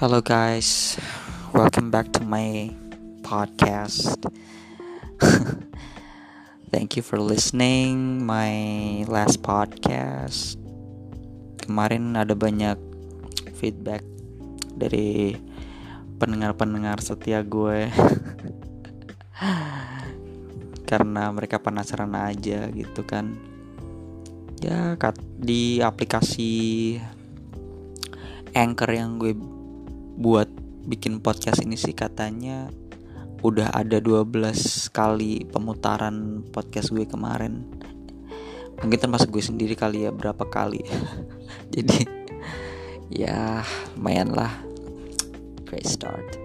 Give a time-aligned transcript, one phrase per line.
[0.00, 0.96] Hello, guys.
[1.52, 2.72] Welcome back to my
[3.20, 4.16] podcast.
[6.72, 8.56] Thank you for listening my
[9.12, 10.56] last podcast.
[11.60, 12.80] Kemarin ada banyak
[13.60, 14.00] feedback
[14.72, 15.36] dari
[16.16, 17.92] pendengar-pendengar setia gue.
[20.88, 23.36] Karena mereka penasaran aja gitu kan.
[24.64, 24.96] Ya,
[25.36, 26.96] di aplikasi
[28.56, 29.59] Anchor yang gue
[30.20, 30.52] buat
[30.84, 32.68] bikin podcast ini sih katanya
[33.40, 34.28] udah ada 12
[34.92, 37.64] kali pemutaran podcast gue kemarin.
[38.84, 40.84] Mungkin termasuk gue sendiri kali ya berapa kali.
[41.74, 42.04] Jadi
[43.08, 43.64] ya
[43.96, 44.52] lumayan lah.
[45.64, 46.36] Great start.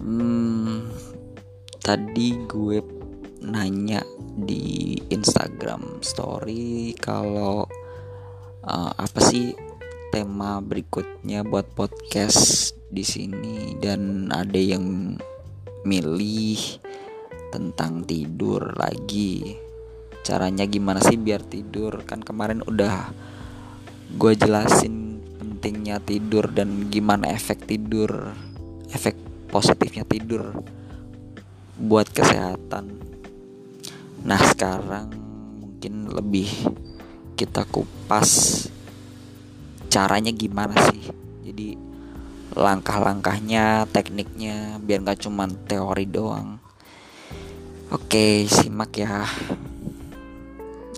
[0.00, 0.88] Hmm,
[1.84, 2.80] tadi gue
[3.44, 4.00] nanya
[4.40, 7.68] di Instagram story kalau
[8.64, 9.67] uh, apa sih
[10.08, 15.16] tema berikutnya buat podcast di sini dan ada yang
[15.84, 16.60] milih
[17.52, 19.56] tentang tidur lagi.
[20.24, 22.04] Caranya gimana sih biar tidur?
[22.08, 23.12] Kan kemarin udah
[24.16, 28.32] gue jelasin pentingnya tidur dan gimana efek tidur,
[28.88, 29.16] efek
[29.52, 30.56] positifnya tidur
[31.76, 32.96] buat kesehatan.
[34.24, 35.12] Nah, sekarang
[35.60, 36.48] mungkin lebih
[37.38, 38.66] kita kupas
[39.98, 41.10] caranya gimana sih?
[41.42, 41.74] Jadi
[42.54, 46.62] langkah-langkahnya tekniknya biar nggak cuman teori doang.
[47.90, 49.26] Oke simak ya.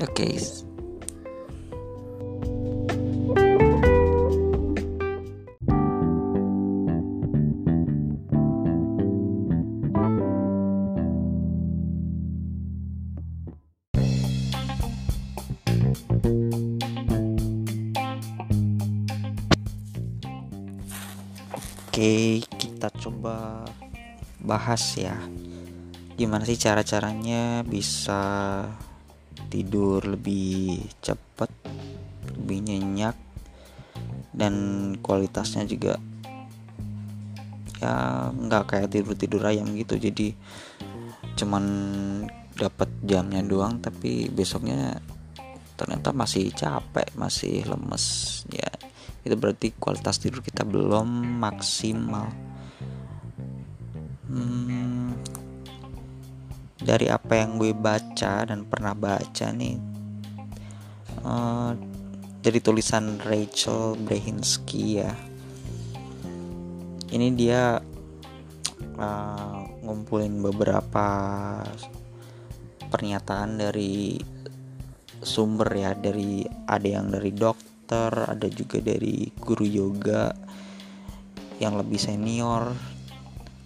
[0.05, 0.37] Oke,
[24.51, 25.15] bahas ya.
[26.19, 28.67] Gimana sih cara-caranya bisa
[29.47, 31.51] tidur lebih cepat,
[32.35, 33.15] lebih nyenyak
[34.35, 34.55] dan
[34.99, 36.03] kualitasnya juga
[37.81, 39.95] ya nggak kayak tidur tidur ayam gitu.
[39.95, 40.35] Jadi
[41.39, 41.65] cuman
[42.59, 44.99] dapat jamnya doang tapi besoknya
[45.79, 48.43] ternyata masih capek masih lemes.
[48.51, 48.69] Ya
[49.23, 52.50] itu berarti kualitas tidur kita belum maksimal
[54.31, 55.11] hmm,
[56.81, 59.77] dari apa yang gue baca dan pernah baca nih
[61.27, 61.75] uh,
[62.41, 65.13] dari tulisan Rachel Brehinsky ya.
[67.11, 67.75] Ini dia
[68.97, 71.07] uh, ngumpulin beberapa
[72.87, 74.15] pernyataan dari
[75.21, 80.31] sumber ya dari ada yang dari dokter dokter, ada juga dari guru yoga
[81.59, 82.71] yang lebih senior,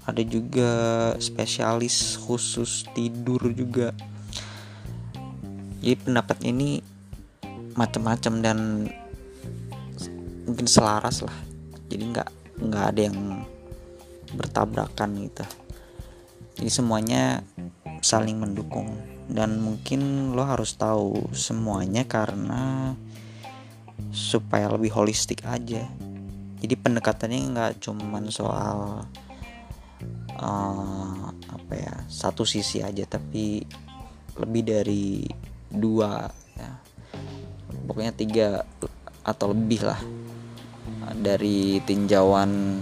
[0.05, 0.71] ada juga
[1.17, 3.97] spesialis khusus tidur juga.
[5.81, 6.81] Jadi pendapat ini
[7.77, 8.59] macam-macam dan
[10.45, 11.39] mungkin selaras lah.
[11.89, 12.31] Jadi nggak
[12.69, 13.19] nggak ada yang
[14.37, 15.45] bertabrakan gitu.
[16.61, 17.41] Jadi semuanya
[18.05, 18.93] saling mendukung
[19.33, 22.93] dan mungkin lo harus tahu semuanya karena
[24.13, 25.89] supaya lebih holistik aja
[26.61, 29.09] jadi pendekatannya nggak cuman soal
[30.41, 33.65] uh, apa ya satu sisi aja tapi
[34.39, 35.25] lebih dari
[35.71, 36.27] dua
[36.59, 36.71] ya.
[37.85, 38.49] Pokoknya tiga
[39.25, 40.01] atau lebih lah.
[41.15, 42.81] Dari tinjauan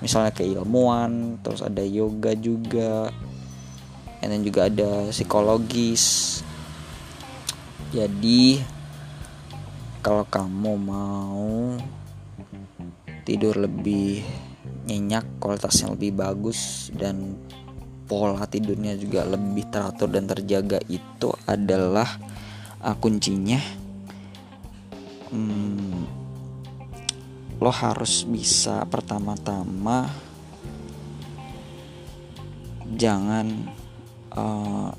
[0.00, 3.12] misalnya keilmuan terus ada yoga juga
[4.20, 6.40] dan juga ada psikologis.
[7.90, 8.62] Jadi
[10.00, 11.76] kalau kamu mau
[13.28, 14.24] tidur lebih
[14.90, 17.38] nyenyak kualitasnya lebih bagus dan
[18.10, 20.82] pola tidurnya juga lebih teratur dan terjaga.
[20.90, 22.10] Itu adalah
[22.82, 23.62] uh, kuncinya.
[25.30, 26.10] Hmm,
[27.62, 30.10] lo harus bisa pertama-tama
[32.98, 33.46] jangan
[34.34, 34.90] uh,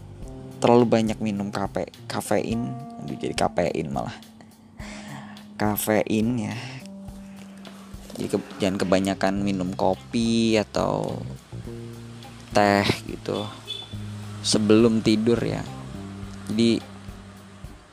[0.63, 2.71] terlalu banyak minum kafe kafein.
[3.03, 4.15] Jadi kafein malah.
[5.59, 6.55] Kafein ya
[8.21, 11.17] jadi ke, jangan kebanyakan minum kopi atau
[12.53, 13.49] teh gitu.
[14.45, 15.65] Sebelum tidur ya.
[16.45, 16.77] Jadi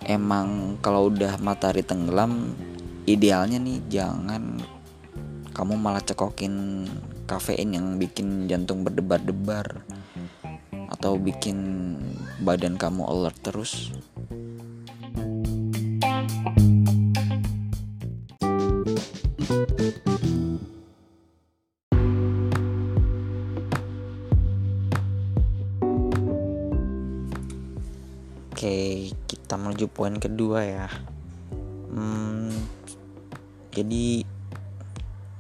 [0.05, 2.53] emang kalau udah matahari tenggelam
[3.09, 4.61] idealnya nih jangan
[5.57, 6.85] kamu malah cekokin
[7.25, 9.81] kafein yang bikin jantung berdebar-debar
[10.89, 11.57] atau bikin
[12.45, 13.93] badan kamu alert terus
[29.99, 30.87] poin kedua ya.
[31.91, 32.55] Hmm,
[33.75, 34.23] jadi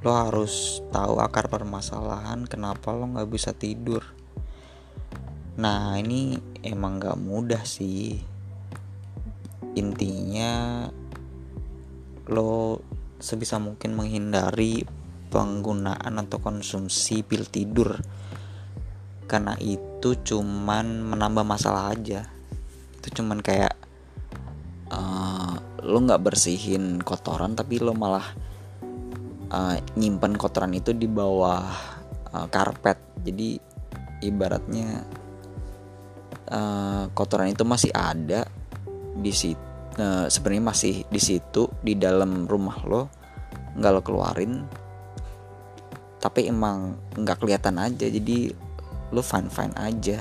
[0.03, 4.03] lo harus tahu akar permasalahan kenapa lo nggak bisa tidur.
[5.63, 6.35] Nah ini
[6.67, 8.19] emang nggak mudah sih.
[9.79, 10.91] Intinya
[12.27, 12.83] lo
[13.23, 14.83] sebisa mungkin menghindari
[15.31, 17.95] penggunaan atau konsumsi pil tidur
[19.31, 22.25] karena itu cuman menambah masalah aja
[22.97, 23.78] itu cuman kayak
[24.93, 25.55] uh,
[25.85, 28.25] lo nggak bersihin kotoran tapi lo malah
[29.53, 31.65] uh, nyimpen kotoran itu di bawah
[32.33, 32.99] uh, karpet.
[33.25, 33.59] Jadi
[34.25, 35.05] ibaratnya
[36.51, 38.47] uh, kotoran itu masih ada
[39.19, 39.61] di situ
[39.99, 43.03] uh, sebenarnya masih di situ di dalam rumah lo
[43.79, 44.53] nggak lo keluarin.
[46.19, 48.51] Tapi emang nggak kelihatan aja jadi
[49.15, 50.19] lo fine fine aja.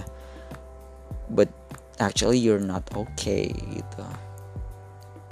[1.27, 1.51] But
[1.99, 4.26] actually you're not okay gitu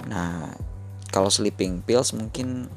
[0.06, 0.54] nah
[1.10, 2.70] kalau sleeping pills mungkin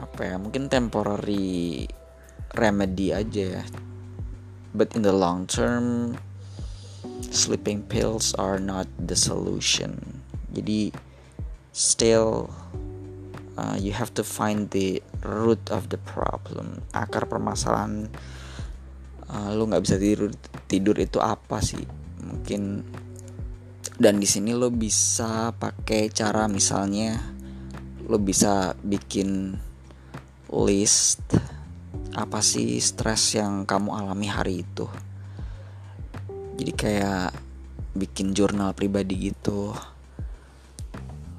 [0.00, 1.86] apa ya mungkin temporary
[2.56, 3.64] remedy aja ya.
[4.70, 6.16] But in the long term
[7.30, 10.22] sleeping pills are not the solution.
[10.50, 10.90] Jadi
[11.70, 12.50] still
[13.54, 16.82] uh, you have to find the root of the problem.
[16.96, 18.10] Akar permasalahan
[19.30, 20.30] uh, lu nggak bisa tidur
[20.66, 21.82] tidur itu apa sih?
[22.24, 22.82] Mungkin
[24.00, 27.20] dan di sini lo bisa pakai cara misalnya
[28.08, 29.52] lo bisa bikin
[30.56, 31.20] list
[32.16, 34.88] apa sih stres yang kamu alami hari itu.
[36.56, 37.30] Jadi kayak
[37.92, 39.76] bikin jurnal pribadi gitu.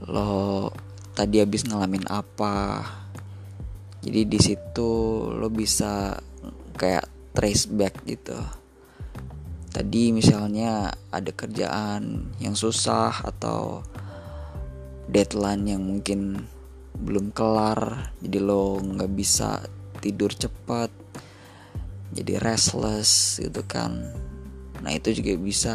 [0.05, 0.69] Lo
[1.17, 2.85] tadi habis ngalamin apa?
[4.05, 4.89] Jadi di situ
[5.33, 6.13] lo bisa
[6.77, 8.60] kayak trace back gitu
[9.71, 13.81] tadi misalnya ada kerjaan yang susah atau
[15.07, 16.43] deadline yang mungkin
[17.01, 19.63] belum kelar jadi lo nggak bisa
[20.03, 20.91] tidur cepat
[22.11, 24.11] jadi restless gitu kan.
[24.83, 25.73] Nah itu juga bisa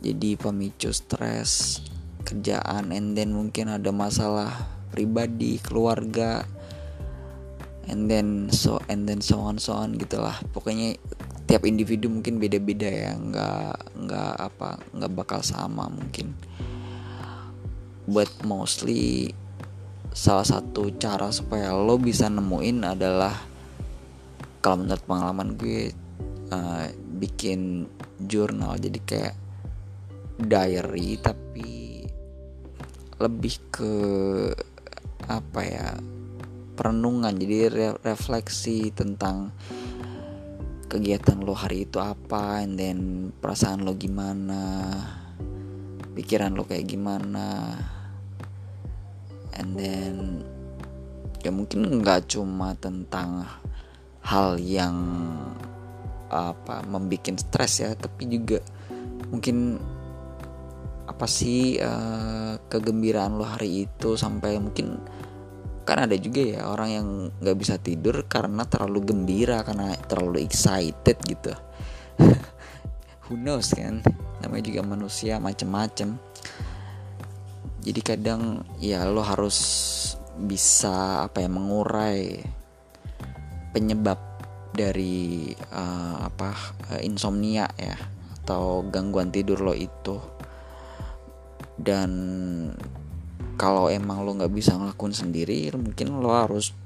[0.00, 1.84] jadi pemicu stres
[2.24, 4.50] kerjaan and then mungkin ada masalah
[4.90, 6.42] pribadi keluarga
[7.86, 10.40] and then so and then so on so on gitulah.
[10.56, 10.96] Pokoknya
[11.46, 16.34] tiap individu mungkin beda-beda ya nggak nggak apa nggak bakal sama mungkin.
[18.06, 19.34] But mostly
[20.10, 23.34] salah satu cara supaya lo bisa nemuin adalah
[24.58, 25.94] kalau menurut pengalaman gue
[26.50, 26.86] uh,
[27.22, 27.86] bikin
[28.18, 28.74] jurnal.
[28.82, 29.34] Jadi kayak
[30.42, 32.02] diary tapi
[33.22, 33.92] lebih ke
[35.30, 35.94] apa ya
[36.74, 37.38] perenungan.
[37.38, 39.54] Jadi re refleksi tentang
[40.86, 42.98] kegiatan lo hari itu apa and then
[43.42, 44.94] perasaan lo gimana
[46.14, 47.74] pikiran lo kayak gimana
[49.58, 50.14] and then
[51.42, 53.46] ya mungkin nggak cuma tentang
[54.22, 54.96] hal yang
[56.26, 58.58] apa membuat stres ya tapi juga
[59.30, 59.78] mungkin
[61.06, 64.98] apa sih uh, kegembiraan lo hari itu sampai mungkin
[65.86, 67.06] kan ada juga ya orang yang
[67.38, 71.54] nggak bisa tidur karena terlalu gembira karena terlalu excited gitu.
[73.30, 74.02] Who knows kan?
[74.42, 76.18] Namanya juga manusia macem-macem.
[77.86, 79.58] Jadi kadang ya lo harus
[80.34, 82.42] bisa apa ya mengurai
[83.70, 84.18] penyebab
[84.74, 86.50] dari uh, apa
[86.92, 87.94] uh, insomnia ya
[88.42, 90.18] atau gangguan tidur lo itu.
[91.78, 92.10] Dan
[93.56, 96.76] kalau emang lo nggak bisa ngelakuin sendiri mungkin lo harus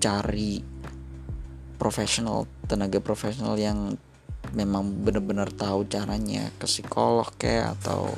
[0.00, 0.64] cari
[1.76, 3.96] profesional tenaga profesional yang
[4.56, 6.48] memang benar-benar tahu caranya.
[6.56, 8.12] Ke psikolog kayak atau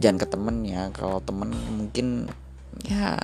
[0.00, 0.88] jangan ke temen ya.
[0.92, 2.28] Kalau temen mungkin
[2.84, 3.16] ya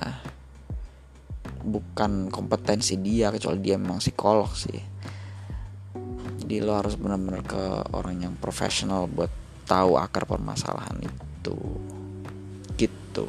[1.61, 4.81] bukan kompetensi dia kecuali dia memang psikolog sih.
[6.41, 9.29] Jadi lo harus benar-benar ke orang yang profesional buat
[9.69, 11.55] tahu akar permasalahan itu
[13.11, 13.27] gitu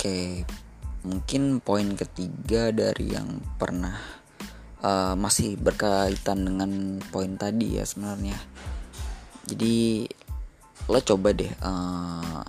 [0.00, 0.48] Oke,
[1.04, 4.00] mungkin poin ketiga dari yang pernah
[4.80, 8.40] uh, masih berkaitan dengan poin tadi ya sebenarnya.
[9.44, 10.08] Jadi
[10.90, 12.42] lo coba deh uh,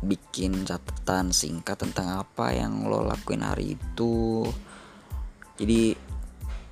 [0.00, 4.46] bikin catatan singkat tentang apa yang lo lakuin hari itu.
[5.58, 5.92] Jadi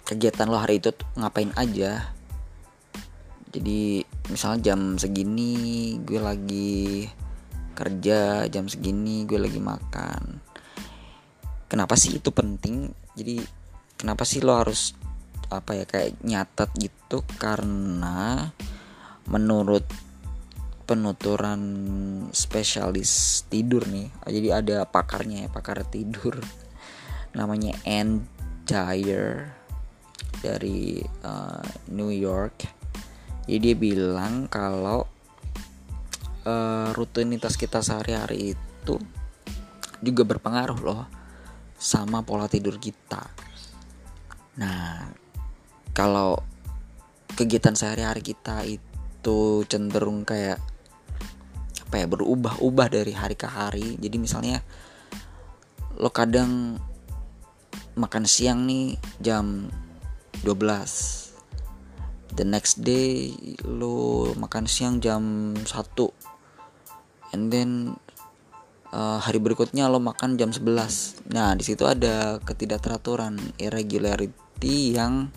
[0.06, 2.14] kegiatan lo hari itu ngapain aja?
[3.50, 7.04] Jadi misalnya jam segini gue lagi
[7.74, 10.40] kerja jam segini gue lagi makan.
[11.68, 12.88] Kenapa sih itu penting?
[13.12, 13.42] Jadi
[13.98, 14.96] kenapa sih lo harus
[15.52, 17.26] apa ya kayak nyatet gitu?
[17.36, 18.48] Karena
[19.28, 19.84] menurut
[20.88, 21.60] penuturan
[22.32, 24.08] spesialis tidur nih.
[24.24, 26.40] Jadi ada pakarnya ya pakar tidur.
[27.36, 28.24] Namanya Ann
[28.64, 29.52] Dyer
[30.40, 31.60] dari uh,
[31.92, 32.64] New York.
[33.44, 35.04] Jadi dia bilang kalau
[36.48, 38.96] uh, rutinitas kita sehari-hari itu
[40.00, 41.04] juga berpengaruh loh
[41.76, 43.28] sama pola tidur kita.
[44.56, 45.12] Nah
[45.92, 46.40] kalau
[47.36, 50.60] kegiatan sehari-hari kita itu cenderung kayak
[51.88, 53.96] apa ya berubah-ubah dari hari ke hari.
[53.96, 54.60] Jadi misalnya
[55.96, 56.76] lo kadang
[57.96, 59.72] makan siang nih jam
[60.44, 63.32] 12 the next day
[63.66, 65.66] lo makan siang jam 1
[67.34, 67.98] and then
[68.94, 75.34] uh, hari berikutnya lo makan jam 11 nah di situ ada ketidakteraturan irregularity yang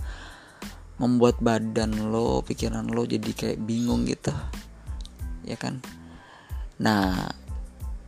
[1.02, 4.30] membuat badan lo pikiran lo jadi kayak bingung gitu.
[5.42, 5.82] Ya kan
[6.82, 7.30] nah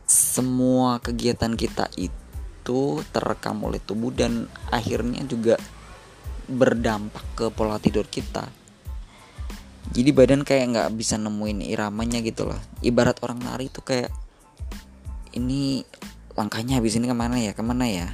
[0.10, 5.62] semua kegiatan kita itu terekam oleh tubuh dan akhirnya juga
[6.48, 8.50] berdampak ke pola tidur kita.
[9.94, 12.60] Jadi badan kayak nggak bisa nemuin iramanya gitu loh.
[12.82, 14.10] Ibarat orang nari tuh kayak
[15.36, 15.84] ini
[16.34, 18.08] langkahnya habis ini ke mana ya ke mana ya?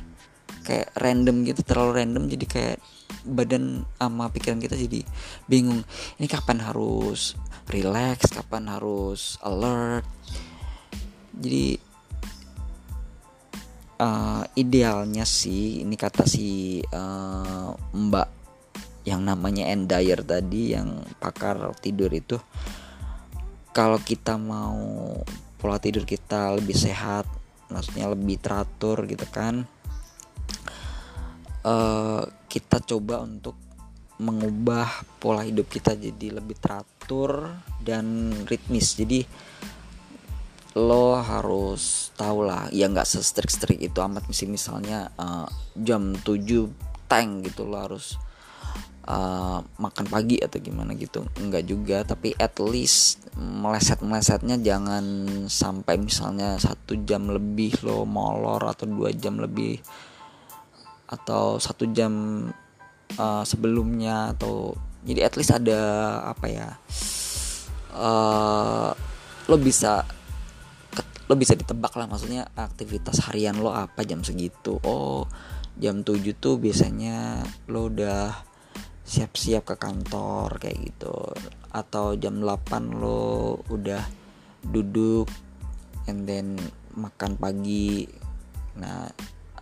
[0.65, 2.77] Kayak random gitu terlalu random jadi kayak
[3.25, 5.05] badan sama pikiran kita jadi
[5.45, 5.85] bingung.
[6.17, 7.37] Ini kapan harus
[7.69, 10.05] relax kapan harus alert
[11.39, 11.79] jadi
[14.03, 18.27] uh, idealnya sih ini kata si uh, mbak
[19.08, 22.38] yang namanya Endyer tadi yang pakar tidur itu
[23.72, 25.15] kalau kita mau
[25.58, 27.25] pola tidur kita lebih sehat
[27.72, 29.63] maksudnya lebih teratur gitu kan
[31.63, 33.55] uh, kita coba untuk
[34.19, 39.00] mengubah pola hidup kita jadi lebih teratur dan ritmis.
[39.00, 39.24] Jadi
[40.79, 46.71] lo harus tahu lah ya nggak se-strik-strik itu amat misalnya uh, jam 7
[47.12, 48.15] tank gitu lo harus
[49.09, 51.25] uh, makan pagi atau gimana gitu.
[51.41, 55.03] Enggak juga tapi at least meleset melesetnya jangan
[55.50, 59.81] sampai misalnya satu jam lebih lo molor atau dua jam lebih
[61.09, 62.45] atau satu jam
[63.17, 65.81] uh, sebelumnya atau jadi at least ada
[66.29, 66.69] apa ya
[67.98, 68.93] uh,
[69.50, 70.05] lo bisa
[71.29, 74.81] lo bisa ditebak lah maksudnya aktivitas harian lo apa jam segitu.
[74.81, 75.29] Oh
[75.77, 78.33] jam 7 tuh biasanya lo udah
[79.05, 81.13] siap-siap ke kantor kayak gitu.
[81.69, 84.01] Atau jam 8 lo udah
[84.65, 85.29] duduk
[86.09, 86.57] and then
[86.98, 88.09] makan pagi.
[88.81, 89.05] Nah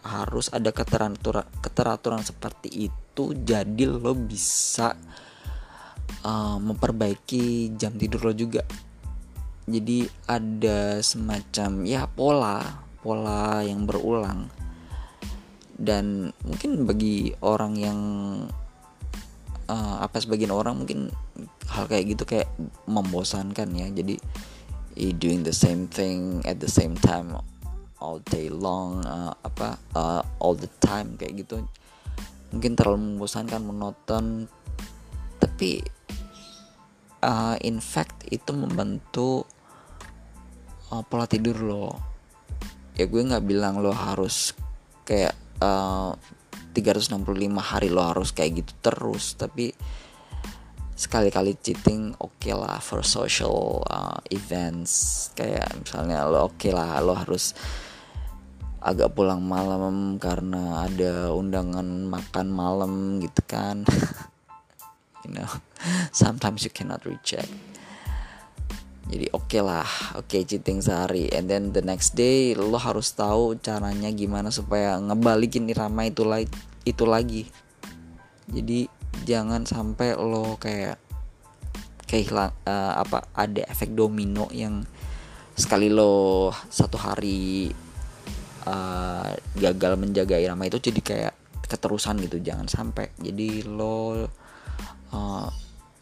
[0.08, 4.96] harus ada keteraturan keteraturan seperti itu jadi lo bisa
[6.24, 8.64] uh, memperbaiki jam tidur lo juga
[9.68, 14.48] jadi ada semacam ya pola pola yang berulang.
[15.78, 18.00] Dan mungkin bagi orang yang
[19.70, 21.12] uh, apa sebagian orang mungkin
[21.70, 22.50] hal kayak gitu kayak
[22.90, 23.88] membosankan ya.
[23.92, 24.18] Jadi
[25.20, 27.38] doing the same thing at the same time
[28.02, 31.62] all day long uh, apa uh, all the time kayak gitu.
[32.56, 34.48] Mungkin terlalu membosankan monoton
[35.38, 35.84] tapi
[37.22, 39.46] uh, in fact itu membantu
[40.91, 41.88] uh, pola tidur lo.
[42.98, 44.58] Ya gue nggak bilang lo harus
[45.06, 46.17] kayak uh,
[46.74, 47.24] 365
[47.58, 49.74] hari lo harus kayak gitu terus tapi
[50.98, 55.29] sekali-kali cheating oke okay lah for social uh, events.
[55.38, 57.53] Kayak misalnya lo oke okay lah lo harus
[58.82, 63.84] agak pulang malam karena ada undangan makan malam gitu kan.
[65.27, 65.51] You know
[66.15, 67.51] sometimes you cannot reject
[69.08, 69.88] jadi oke okay lah
[70.20, 71.32] oke okay, cheating sehari.
[71.32, 76.52] And then the next day lo harus tahu caranya gimana supaya ngebalikin irama itu lagi
[76.84, 77.44] itu lagi.
[78.52, 78.88] Jadi
[79.24, 81.00] jangan sampai lo kayak
[82.08, 84.84] kehilang uh, apa ada efek domino yang
[85.56, 87.72] sekali lo satu hari
[88.68, 91.34] uh, gagal menjaga irama itu jadi kayak
[91.64, 92.44] keterusan gitu.
[92.44, 93.16] Jangan sampai.
[93.24, 94.28] Jadi lo
[95.16, 95.48] uh,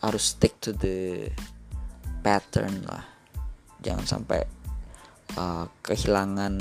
[0.01, 1.29] harus stick to the
[2.25, 3.05] pattern lah.
[3.85, 4.41] Jangan sampai
[5.37, 6.57] uh, kehilangan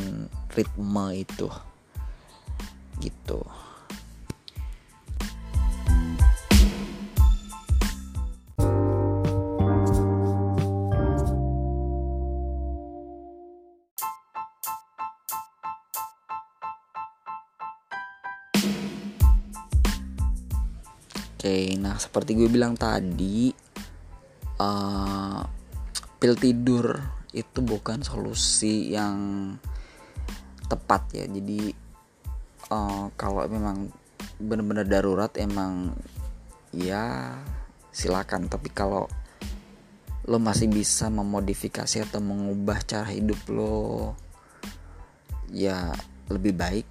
[0.53, 1.49] ritme itu.
[3.01, 3.41] Gitu.
[21.45, 23.64] Oke, nah seperti gue bilang tadi,
[24.61, 25.41] uh,
[26.19, 27.01] pil tidur
[27.35, 29.17] itu bukan solusi yang
[30.67, 31.25] tepat ya.
[31.27, 31.73] Jadi
[32.71, 33.91] uh, kalau memang
[34.39, 35.95] benar-benar darurat emang
[36.75, 37.39] ya
[37.91, 38.47] silakan.
[38.51, 39.07] Tapi kalau
[40.25, 44.17] lo masih bisa memodifikasi atau mengubah cara hidup lo,
[45.53, 45.93] ya
[46.33, 46.87] lebih baik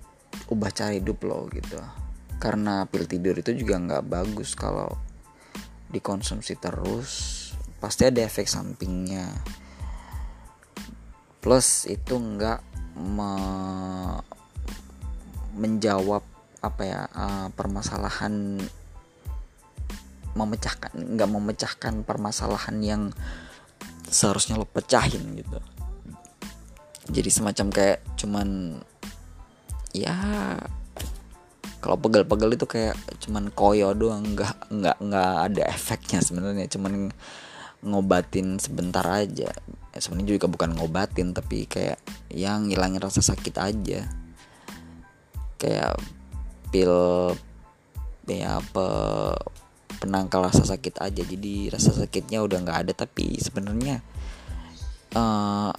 [0.49, 1.77] ubah cara hidup lo gitu
[2.37, 4.91] karena pil tidur itu juga nggak bagus kalau
[5.89, 7.42] dikonsumsi terus
[7.83, 9.27] pasti ada efek sampingnya.
[11.43, 12.63] Plus itu nggak
[12.95, 13.31] me
[15.59, 16.23] menjawab
[16.63, 18.63] apa ya uh, permasalahan
[20.33, 23.03] memecahkan nggak memecahkan permasalahan yang
[24.07, 25.59] seharusnya lo pecahin gitu.
[27.11, 28.79] Jadi semacam kayak cuman
[29.91, 30.15] ya
[31.83, 32.95] kalau pegel-pegel itu kayak
[33.27, 36.71] cuman koyo doang nggak nggak nggak ada efeknya sebenarnya.
[36.71, 37.11] Cuman
[37.83, 39.51] ngobatin sebentar aja.
[39.93, 42.01] Ya, sebenarnya juga bukan ngobatin tapi kayak
[42.33, 44.09] yang ngilangin rasa sakit aja.
[45.59, 45.99] Kayak
[46.73, 46.95] pil
[48.23, 48.87] ya apa
[50.01, 51.21] penangkal rasa sakit aja.
[51.21, 54.01] Jadi rasa sakitnya udah nggak ada tapi sebenarnya
[55.13, 55.71] uh,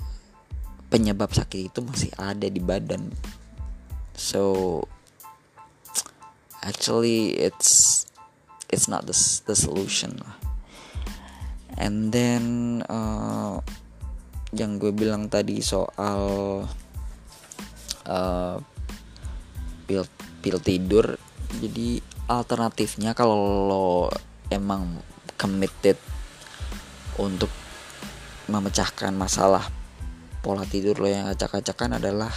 [0.92, 3.10] penyebab sakit itu masih ada di badan.
[4.14, 4.84] So
[6.62, 8.04] actually it's
[8.70, 10.43] it's not the the solution lah
[11.78, 12.44] and then
[12.86, 13.58] uh,
[14.54, 16.22] yang gue bilang tadi soal
[18.06, 18.56] uh,
[19.84, 20.02] pil
[20.40, 21.18] pil tidur
[21.58, 21.98] jadi
[22.30, 23.88] alternatifnya kalau lo
[24.50, 24.98] emang
[25.34, 25.98] committed
[27.18, 27.50] untuk
[28.50, 29.64] memecahkan masalah
[30.44, 32.32] pola tidur lo yang acak-acakan adalah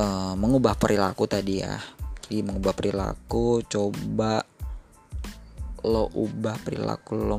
[0.00, 1.76] uh, mengubah perilaku tadi ya.
[2.24, 4.40] Jadi mengubah perilaku coba
[5.82, 7.38] lo ubah perilaku lo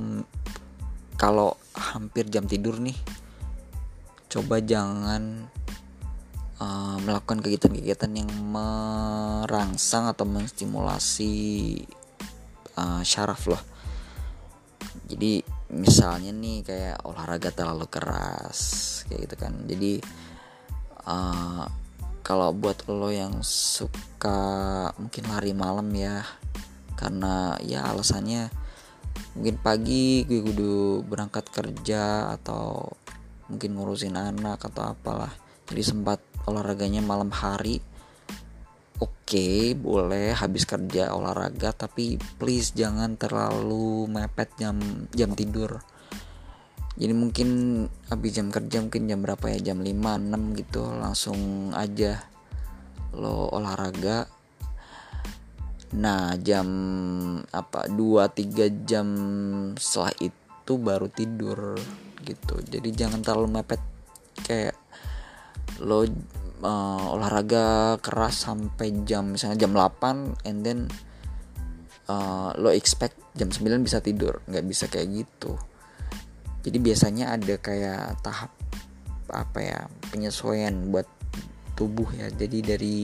[1.15, 2.97] kalau hampir jam tidur nih
[4.27, 5.45] coba jangan
[6.57, 11.33] uh, melakukan kegiatan-kegiatan yang merangsang atau menstimulasi
[12.77, 13.59] uh, syaraf lo.
[15.05, 18.59] Jadi misalnya nih kayak olahraga terlalu keras
[19.05, 19.53] kayak gitu kan.
[19.69, 20.01] Jadi
[21.05, 21.65] uh,
[22.23, 26.23] kalau buat lo yang suka mungkin lari malam ya
[27.03, 28.47] karena ya alasannya
[29.35, 32.95] mungkin pagi gue kudu berangkat kerja atau
[33.51, 35.35] mungkin ngurusin anak atau apalah.
[35.67, 37.83] Jadi sempat olahraganya malam hari.
[39.03, 44.79] Oke okay, boleh habis kerja olahraga tapi please jangan terlalu mepet jam
[45.11, 45.83] jam tidur.
[46.93, 47.49] Jadi mungkin
[48.07, 49.73] habis jam kerja mungkin jam berapa ya?
[49.73, 52.21] Jam 5 6 gitu langsung aja
[53.13, 54.29] lo olahraga
[55.93, 56.67] nah jam
[57.53, 59.07] apa 2 3 jam
[59.77, 61.77] setelah itu baru tidur
[62.25, 62.55] gitu.
[62.65, 63.81] Jadi jangan terlalu mepet.
[64.33, 64.75] Kayak
[65.83, 70.79] lo uh, olahraga keras sampai jam misalnya jam 8 and then
[72.09, 74.41] uh, lo expect jam 9 bisa tidur.
[74.49, 75.59] Nggak bisa kayak gitu.
[76.63, 78.49] Jadi biasanya ada kayak tahap
[79.29, 79.79] apa ya
[80.09, 81.05] penyesuaian buat
[81.75, 82.31] tubuh ya.
[82.33, 82.97] Jadi dari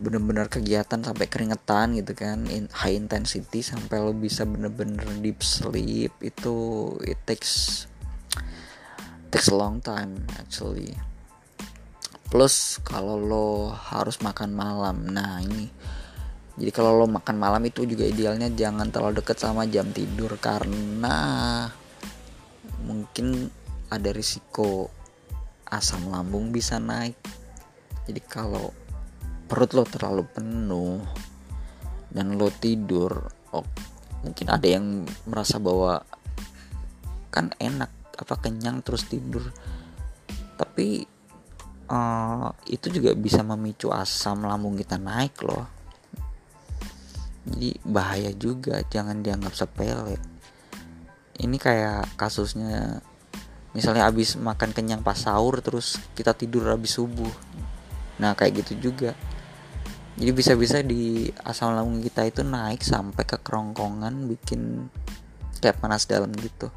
[0.00, 2.46] bener-bener kegiatan sampai keringetan gitu kan.
[2.50, 6.54] In high intensity sampai lo bisa bener-bener deep sleep itu
[7.06, 7.84] it takes
[9.30, 10.94] takes a long time actually.
[12.30, 15.70] Plus kalau lo harus makan malam nah ini.
[16.54, 21.66] Jadi kalau lo makan malam itu juga idealnya jangan terlalu deket sama jam tidur karena
[22.86, 23.50] mungkin
[23.90, 24.90] ada risiko
[25.66, 27.18] asam lambung bisa naik.
[28.06, 28.70] Jadi kalau
[29.54, 30.98] perut lo terlalu penuh
[32.10, 33.62] dan lo tidur oh,
[34.26, 36.02] mungkin ada yang merasa bahwa
[37.30, 39.50] kan enak apa kenyang terus tidur.
[40.54, 41.02] Tapi
[41.90, 45.66] uh, itu juga bisa memicu asam lambung kita naik loh.
[47.44, 50.16] Jadi bahaya juga jangan dianggap sepele.
[51.34, 53.02] Ini kayak kasusnya
[53.74, 57.34] misalnya abis makan kenyang pas sahur terus kita tidur abis subuh.
[58.22, 59.12] Nah kayak gitu juga
[60.14, 64.86] jadi bisa-bisa di asam lambung kita itu naik sampai ke kerongkongan bikin
[65.58, 66.70] kayak panas dalam gitu.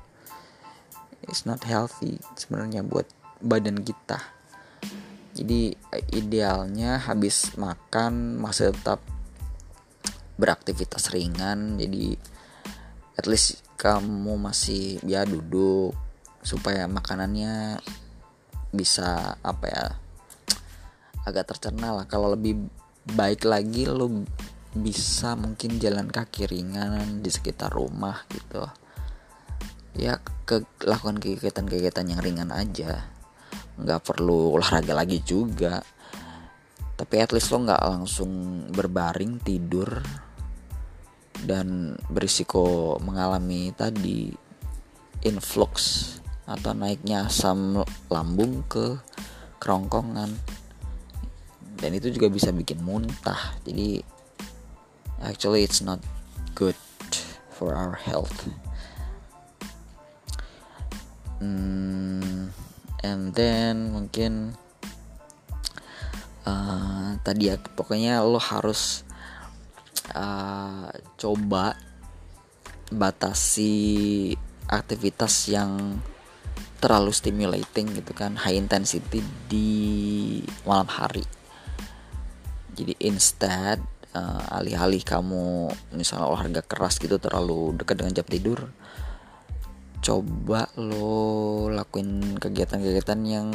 [1.30, 3.06] It's not healthy sebenarnya buat
[3.44, 4.18] badan kita.
[5.38, 5.70] Jadi
[6.18, 9.06] idealnya habis makan masih tetap
[10.42, 12.18] beraktivitas ringan jadi
[13.18, 15.94] at least kamu masih ya duduk
[16.42, 17.82] supaya makanannya
[18.74, 19.86] bisa apa ya
[21.28, 22.06] agak tercerna lah.
[22.10, 22.56] Kalau lebih
[23.16, 24.26] baik lagi lo
[24.76, 28.68] bisa mungkin jalan kaki ringan di sekitar rumah gitu.
[29.98, 33.08] Ya ke lakukan kegiatan-kegiatan yang ringan aja.
[33.80, 35.82] Nggak perlu olahraga lagi juga.
[36.98, 38.32] Tapi at least lo nggak langsung
[38.74, 40.02] berbaring tidur
[41.46, 44.34] dan berisiko mengalami tadi
[45.22, 45.74] influx
[46.50, 48.98] atau naiknya asam lambung ke
[49.62, 50.34] kerongkongan
[51.78, 53.56] dan itu juga bisa bikin muntah.
[53.64, 54.02] Jadi
[55.22, 56.02] actually it's not
[56.58, 56.78] good
[57.54, 58.50] for our health.
[61.38, 62.50] Hmm,
[63.06, 64.58] and then mungkin
[66.50, 69.06] uh, tadi ya pokoknya lo harus
[70.18, 71.78] uh, coba
[72.90, 74.34] batasi
[74.66, 76.02] aktivitas yang
[76.78, 79.70] terlalu stimulating gitu kan high intensity di
[80.66, 81.26] malam hari
[82.78, 83.82] jadi instead
[84.14, 88.60] uh, alih-alih kamu misalnya olahraga keras gitu terlalu dekat dengan jam tidur
[89.98, 93.50] coba lo lakuin kegiatan-kegiatan yang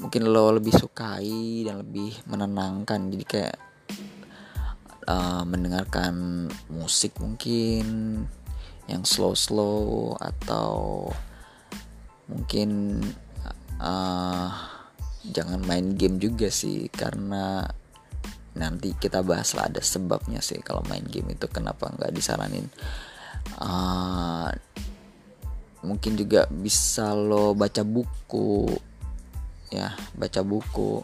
[0.00, 3.12] mungkin lo lebih sukai dan lebih menenangkan.
[3.12, 3.56] Jadi kayak
[5.06, 7.86] uh, mendengarkan musik mungkin
[8.88, 11.06] yang slow-slow atau
[12.26, 12.98] mungkin
[13.78, 14.48] uh,
[15.28, 17.62] jangan main game juga sih karena
[18.52, 22.68] nanti kita bahas lah ada sebabnya sih kalau main game itu kenapa nggak disaranin.
[23.58, 24.52] Uh,
[25.82, 28.68] mungkin juga bisa lo baca buku
[29.72, 31.00] ya baca buku.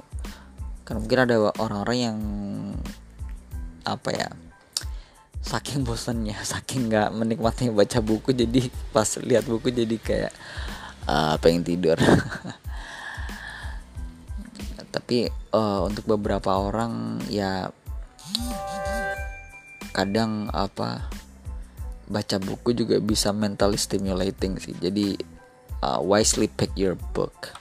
[0.85, 2.19] Karena mungkin ada orang-orang yang
[3.89, 4.29] apa ya
[5.41, 10.33] saking bosannya saking nggak menikmati baca buku jadi pas lihat buku jadi kayak
[11.09, 11.97] uh, pengen tidur.
[14.95, 17.73] Tapi uh, untuk beberapa orang ya
[19.93, 21.11] kadang apa
[22.09, 24.73] baca buku juga bisa mentally stimulating sih.
[24.79, 25.19] Jadi
[25.85, 27.53] uh, wisely pick your book.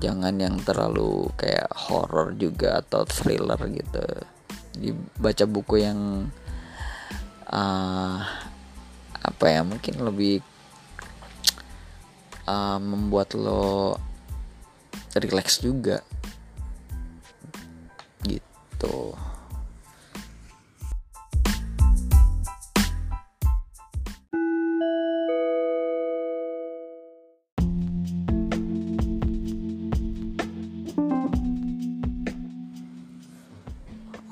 [0.00, 4.04] Jangan yang terlalu kayak horror juga atau thriller gitu.
[4.72, 4.88] Jadi
[5.20, 6.32] baca buku yang
[7.48, 8.16] uh,
[9.22, 10.40] apa ya mungkin lebih
[12.48, 14.00] uh, membuat lo
[15.12, 16.00] relax juga
[18.26, 19.14] gitu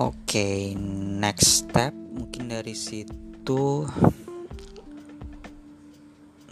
[0.00, 0.72] Oke, okay,
[1.20, 3.85] next step mungkin dari situ.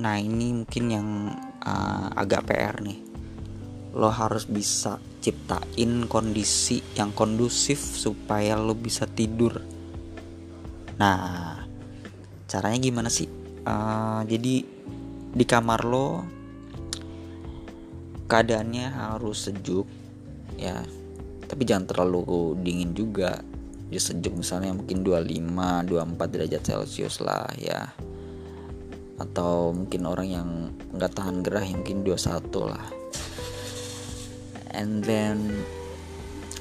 [0.05, 1.09] Nah, ini mungkin yang
[1.64, 3.01] uh, agak PR nih.
[3.96, 9.61] Lo harus bisa ciptain kondisi yang kondusif supaya lo bisa tidur.
[10.97, 11.61] Nah
[12.49, 13.29] caranya gimana sih?
[13.69, 14.64] Uh, jadi
[15.29, 16.25] di kamar lo
[18.25, 19.85] keadaannya harus sejuk
[20.57, 20.81] ya.
[21.45, 23.45] Tapi jangan terlalu dingin juga.
[23.93, 25.29] Ya sejuk misalnya mungkin 25
[25.93, 27.93] 24 derajat celcius lah ya.
[29.21, 30.49] Atau mungkin orang yang
[30.97, 32.97] nggak tahan gerah ya mungkin 21 lah
[34.79, 35.59] and then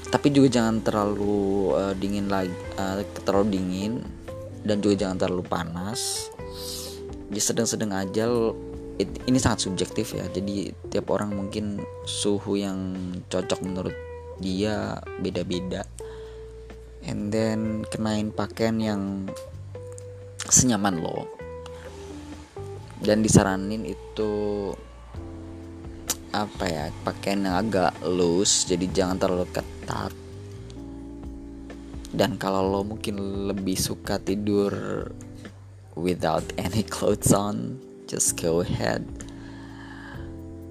[0.08, 2.50] tapi juga jangan terlalu uh, dingin lagi
[2.80, 4.02] uh, terlalu dingin
[4.66, 6.32] dan juga jangan terlalu panas.
[7.28, 8.24] Di sedang-sedang aja
[8.96, 10.24] it, ini sangat subjektif ya.
[10.32, 11.78] Jadi tiap orang mungkin
[12.08, 13.94] suhu yang cocok menurut
[14.40, 15.84] dia beda-beda.
[17.04, 19.28] And then kenain pakaian yang
[20.48, 21.28] senyaman lo
[23.04, 24.30] dan disaranin itu
[26.32, 30.12] apa ya pakaian yang agak loose jadi jangan terlalu ketat.
[32.08, 34.72] Dan kalau lo mungkin lebih suka tidur
[35.96, 39.04] without any clothes on just go ahead.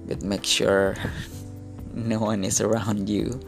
[0.06, 0.96] But make sure
[1.94, 3.38] no one is around you.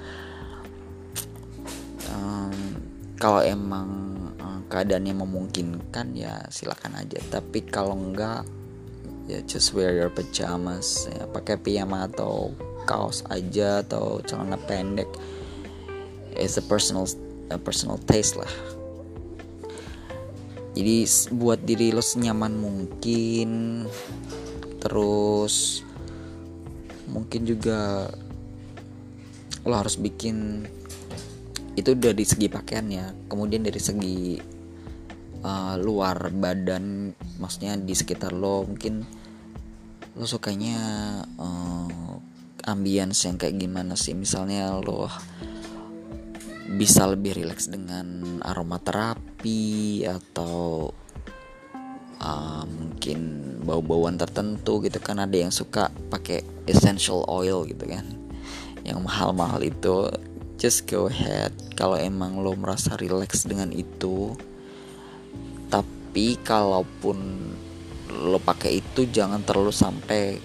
[2.10, 2.54] Um,
[3.18, 3.88] kalau emang
[4.38, 7.18] um, keadaannya memungkinkan ya silakan aja.
[7.30, 8.44] Tapi kalau enggak
[9.30, 12.50] ya just wear your pajamas ya, pakai piyama atau
[12.82, 15.06] kaos aja atau celana pendek.
[16.34, 17.06] It's a personal
[17.54, 18.50] a personal taste lah.
[20.74, 23.84] Jadi buat diri lo senyaman mungkin
[24.80, 25.84] terus
[27.10, 28.08] mungkin juga
[29.66, 30.64] lo harus bikin
[31.76, 34.40] itu dari segi pakaian ya kemudian dari segi
[35.44, 39.04] uh, luar badan maksudnya di sekitar lo mungkin
[40.16, 40.78] lo sukanya
[41.38, 42.14] uh,
[42.66, 44.14] ambience yang kayak gimana sih?
[44.14, 45.10] Misalnya lo
[46.70, 50.90] bisa lebih rileks dengan aromaterapi atau
[52.22, 53.18] uh, mungkin
[53.62, 55.22] bau-bauan tertentu gitu kan.
[55.22, 58.06] Ada yang suka pakai essential oil gitu kan.
[58.82, 60.10] Yang mahal-mahal itu.
[60.60, 61.56] Just go ahead.
[61.72, 64.36] Kalau emang lo merasa rileks dengan itu
[66.10, 67.18] tapi kalaupun
[68.10, 70.36] lo pakai itu jangan terlalu sampai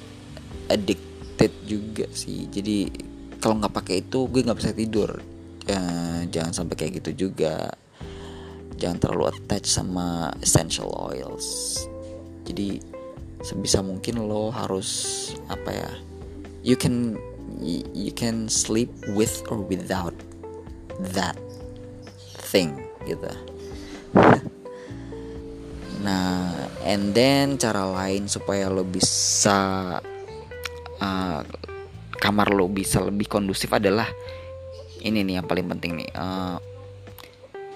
[0.69, 2.47] addicted juga sih.
[2.49, 2.89] Jadi
[3.41, 5.11] kalau nggak pakai itu gue nggak bisa tidur.
[5.65, 5.81] Ya,
[6.29, 7.73] jangan sampai kayak gitu juga.
[8.77, 11.81] Jangan terlalu attach sama essential oils.
[12.45, 12.77] Jadi
[13.45, 14.89] sebisa mungkin lo harus
[15.53, 15.91] apa ya
[16.65, 17.13] you can
[17.93, 20.17] you can sleep with or without
[21.13, 21.37] that
[22.49, 22.73] thing
[23.05, 23.29] gitu
[26.05, 26.53] nah
[26.85, 29.57] and then cara lain supaya lo bisa
[31.01, 31.41] uh,
[32.21, 34.05] kamar lo bisa lebih kondusif adalah
[35.01, 36.61] ini nih yang paling penting nih uh,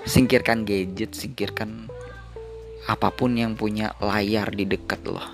[0.05, 1.89] singkirkan gadget singkirkan
[2.85, 5.25] apa pun yang punya layar di dekat loh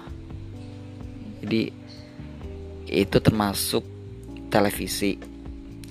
[1.44, 1.70] jadi
[2.86, 3.84] itu termasuk
[4.50, 5.18] televisi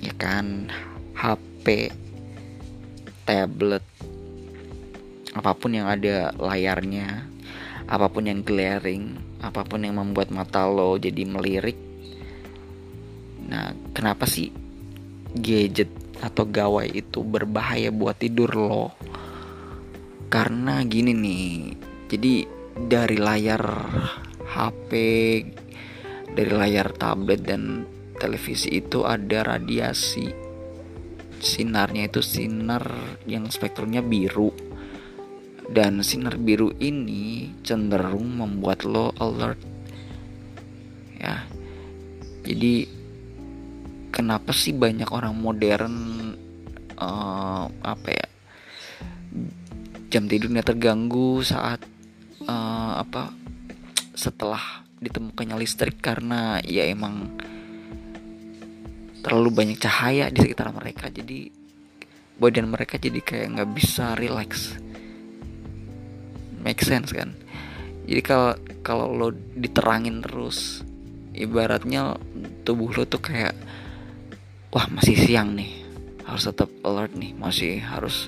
[0.03, 0.67] ya kan?
[1.15, 1.91] HP
[3.23, 3.83] tablet
[5.35, 7.27] apa pun yang ada layarnya
[7.85, 11.77] apa pun yang glaring apa pun yang membuat mata lo jadi melirik.
[13.45, 14.49] Nah kenapa sih
[15.35, 15.91] gadget
[16.23, 18.95] atau gawai itu berbahaya buat tidur lo?
[20.31, 21.47] Karena gini nih
[22.09, 22.33] jadi
[22.73, 23.63] dari layar
[24.49, 24.89] HP
[26.33, 27.85] dari layar tablet dan
[28.17, 30.31] televisi itu ada radiasi.
[31.37, 32.89] Sinarnya itu sinar
[33.29, 34.64] yang spektrumnya biru
[35.69, 39.57] dan sinar biru ini cenderung membuat lo alert.
[41.17, 41.41] Ya.
[42.45, 42.85] Jadi
[44.13, 45.95] kenapa sih banyak orang modern
[46.93, 48.27] uh, apa ya
[50.13, 51.81] jam tidurnya terganggu saat
[52.45, 53.33] uh, apa
[54.13, 55.97] setelah ditemukannya listrik?
[55.97, 57.33] Karena ya emang
[59.25, 61.09] terlalu banyak cahaya di sekitar mereka.
[61.09, 61.49] Jadi
[62.37, 64.84] badan mereka jadi kayak nggak bisa relax
[66.65, 67.37] make sense kan?
[68.09, 68.51] Jadi kalau
[68.81, 70.81] kalau lo diterangin terus
[71.37, 72.17] ibaratnya
[72.65, 73.53] tubuh lo tuh kayak
[74.73, 75.85] wah masih siang nih
[76.25, 78.27] harus tetap alert nih masih harus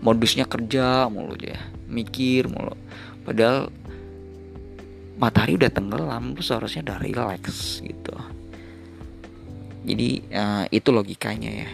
[0.00, 1.58] modusnya kerja mulu ya
[1.90, 2.78] mikir mulu.
[3.26, 3.68] Padahal
[5.18, 8.14] matahari udah tenggelam terus harusnya udah relax gitu.
[9.84, 11.70] Jadi uh, itu logikanya ya.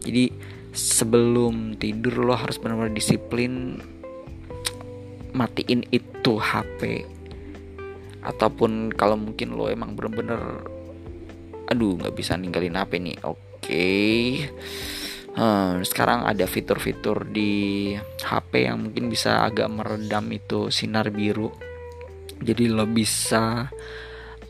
[0.00, 0.32] Jadi
[0.72, 3.78] sebelum tidur lo harus benar-benar disiplin
[5.32, 7.06] matiin itu HP
[8.20, 10.60] ataupun kalau mungkin lo emang bener-bener
[11.70, 13.16] aduh nggak bisa ninggalin HP nih.
[13.24, 13.38] Oke.
[13.62, 14.20] Okay.
[15.38, 17.94] hmm, sekarang ada fitur-fitur di
[18.26, 21.54] HP yang mungkin bisa agak meredam itu sinar biru.
[22.40, 23.70] Jadi lo bisa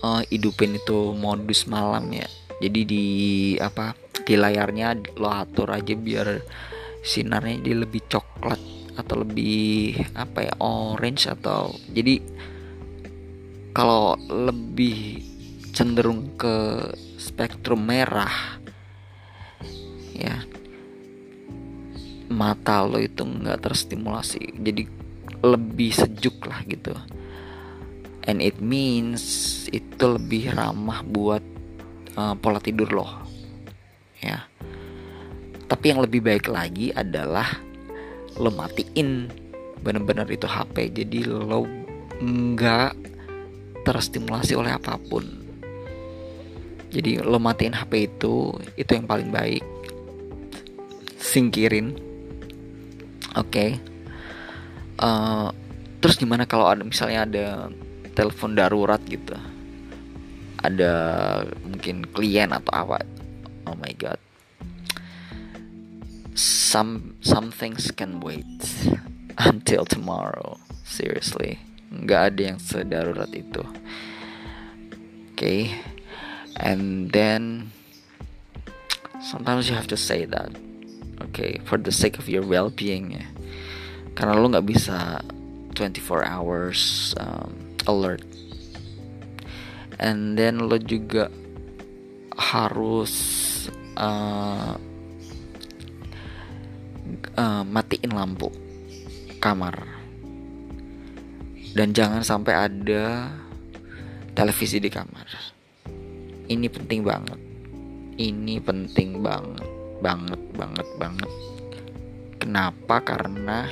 [0.00, 2.26] uh, hidupin itu modus malam ya.
[2.60, 3.06] Jadi di
[3.60, 3.92] apa
[4.24, 6.28] di layarnya lo atur aja biar
[7.00, 12.18] sinarnya jadi lebih coklat atau lebih apa ya orange atau jadi
[13.70, 15.22] kalau lebih
[15.70, 18.59] cenderung ke spektrum merah
[20.16, 20.42] ya
[22.31, 24.87] mata lo itu nggak terstimulasi jadi
[25.40, 26.92] lebih sejuk lah gitu.
[28.29, 31.40] And it means itu lebih ramah buat
[32.14, 33.09] uh, pola tidur lo
[34.20, 34.44] ya.
[35.64, 37.48] Tapi yang lebih baik lagi adalah
[38.38, 39.26] lo matiin
[39.80, 41.64] bener-bener itu HP jadi lo
[42.20, 42.92] nggak
[43.82, 45.24] terstimulasi oleh apa pun.
[46.90, 49.64] Jadi lo matiin HP itu itu yang paling baik.
[51.16, 51.96] Singkirin.
[53.38, 53.46] Oke.
[53.48, 53.70] Okay.
[55.00, 55.48] uh, eh,
[56.02, 57.46] terus gimana kalau ada misalnya ada
[58.12, 59.32] telepon darurat gitu?
[60.60, 60.92] Ada
[61.64, 63.00] mungkin klien atau apa
[63.70, 64.18] oh my god
[66.34, 68.46] some some things can wait
[69.38, 70.58] until tomorrow.
[70.84, 71.58] Seriously
[71.90, 73.62] nggak ada yang sedarurat itu.
[75.34, 75.60] Oke okay.
[76.60, 77.74] and then
[79.18, 80.54] sometimes you have to say that
[81.18, 83.26] okay for the sake of your well-being ya
[84.14, 85.18] karena lo nggak bisa
[85.74, 87.56] 24 hours um,
[87.88, 88.20] alert.
[90.00, 91.32] And then lo juga
[92.36, 93.12] harus
[93.96, 94.76] uh,
[97.40, 98.53] uh, matiin lampu
[99.40, 99.81] kamar.
[101.72, 103.31] Dan jangan sampai ada
[104.37, 105.29] televisi di kamar.
[106.50, 107.40] Ini penting banget.
[108.20, 109.70] Ini penting banget
[110.05, 111.31] banget banget banget.
[112.40, 113.00] Kenapa?
[113.00, 113.68] Karena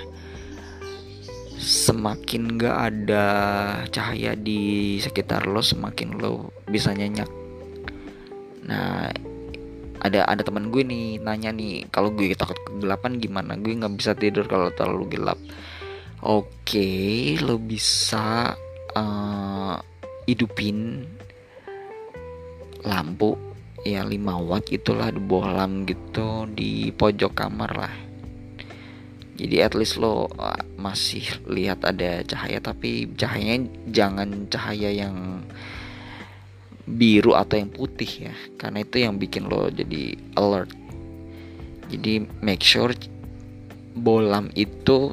[1.59, 3.27] semakin gak ada
[3.91, 7.29] cahaya di sekitar lo semakin lo bisa nyenyak.
[8.69, 9.11] Nah
[9.99, 13.59] ada ada teman gue nih nanya nih kalau gue takut kegelapan gimana?
[13.59, 15.39] Gue nggak bisa tidur kalau terlalu gelap.
[16.23, 18.55] Oke lo bisa
[18.95, 19.77] uh,
[20.27, 21.07] hidupin
[22.83, 23.39] lampu
[23.87, 27.95] ya 5 watt itulah di bohlam gitu di pojok kamar lah.
[29.39, 35.47] Jadi at least lo uh, masih lihat ada cahaya tapi cahayanya jangan cahaya yang
[36.89, 38.35] biru atau yang putih ya.
[38.57, 40.73] Karena itu yang bikin lo jadi alert.
[41.93, 42.93] Jadi make sure
[43.93, 45.13] bolam itu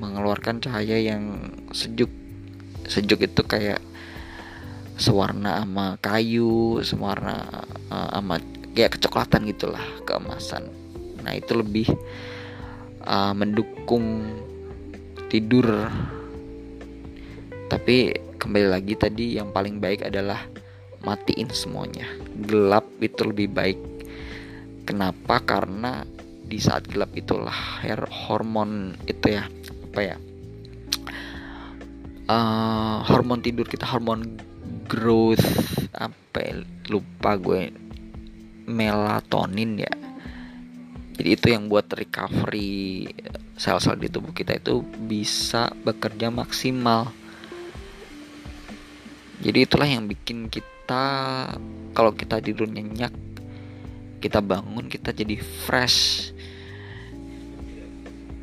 [0.00, 2.12] mengeluarkan cahaya yang sejuk.
[2.84, 3.80] Sejuk itu kayak
[4.94, 8.38] sewarna sama kayu sewarna uh, sama
[8.76, 10.70] kayak kecoklatan gitulah keemasan.
[11.24, 11.88] Nah itu lebih
[13.06, 14.28] uh, mendukung
[15.32, 15.88] tidur.
[17.66, 20.53] Tapi kembali lagi tadi yang paling baik adalah
[21.04, 22.08] matiin semuanya.
[22.48, 23.80] Gelap itu lebih baik.
[24.88, 25.40] Kenapa?
[25.44, 26.04] Karena
[26.44, 27.80] di saat gelap itulah
[28.28, 29.44] hormon itu ya
[29.92, 30.16] apa ya?
[32.24, 34.40] Uh, hormon tidur kita hormon
[34.88, 35.44] growth
[35.92, 36.52] apa ya,
[36.88, 37.70] lupa gue.
[38.64, 39.94] Melatonin ya.
[41.14, 43.06] Jadi itu yang buat recovery
[43.54, 47.14] sel-sel di tubuh kita itu bisa bekerja maksimal.
[49.38, 50.73] Jadi itulah yang bikin kita
[51.94, 53.12] kalau kita tidur nyenyak
[54.24, 56.32] kita bangun kita jadi fresh.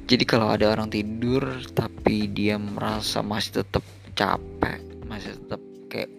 [0.06, 1.42] Jadi kalau ada orang tidur
[1.74, 3.82] tapi dia merasa masih tetap
[4.14, 6.12] capek masih tetap kayak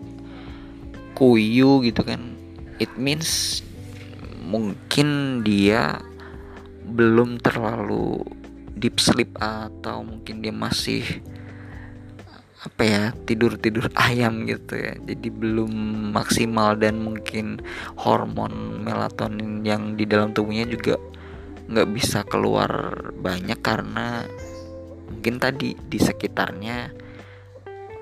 [1.17, 2.35] kuyu gitu kan
[2.81, 3.61] it means
[4.43, 6.01] mungkin dia
[6.89, 8.21] belum terlalu
[8.77, 11.05] deep sleep atau mungkin dia masih
[12.63, 14.95] apa ya tidur tidur ayam gitu ya.
[15.03, 15.73] Jadi belum
[16.15, 17.59] maksimal dan mungkin
[17.99, 20.99] hormon melatonin yang di dalam tubuhnya juga
[21.67, 22.71] nggak bisa keluar
[23.19, 24.27] banyak karena
[25.11, 26.91] mungkin tadi di sekitarnya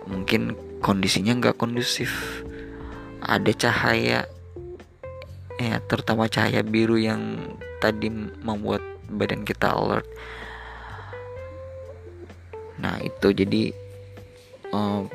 [0.09, 0.53] mungkin
[0.85, 2.45] kondisinya nggak kondusif.
[3.21, 4.25] Ada cahaya
[5.61, 8.13] ya terutama cahaya biru yang tadi
[8.45, 10.09] membuat badan kita alert.
[12.81, 13.90] Nah itu jadi
[14.75, 15.07] uh,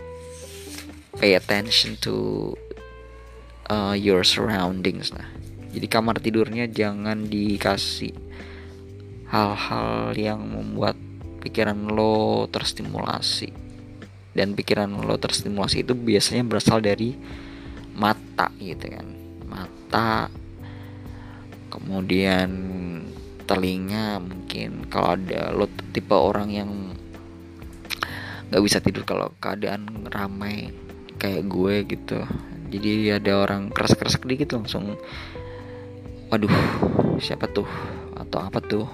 [1.20, 2.54] pay attention to
[3.72, 5.28] uh, your surroundings lah.
[5.76, 8.16] Jadi kamar tidurnya jangan dikasih
[9.28, 10.96] hal-hal yang membuat
[11.44, 13.52] pikiran lo terstimulasi.
[14.36, 17.16] Dan pikiran lo terstimulasi itu biasanya berasal dari
[17.96, 19.08] mata gitu kan.
[19.48, 20.32] Mata
[21.72, 22.50] kemudian
[23.44, 24.88] telinga mungkin.
[24.88, 26.95] Kalau ada lo tipe orang yang
[28.50, 30.70] nggak bisa tidur kalau keadaan ramai
[31.18, 32.20] kayak gue gitu.
[32.70, 34.98] Jadi ada orang keras-keras sedikit langsung
[36.30, 36.52] waduh
[37.22, 37.68] siapa tuh?
[38.18, 38.88] Atau apa tuh?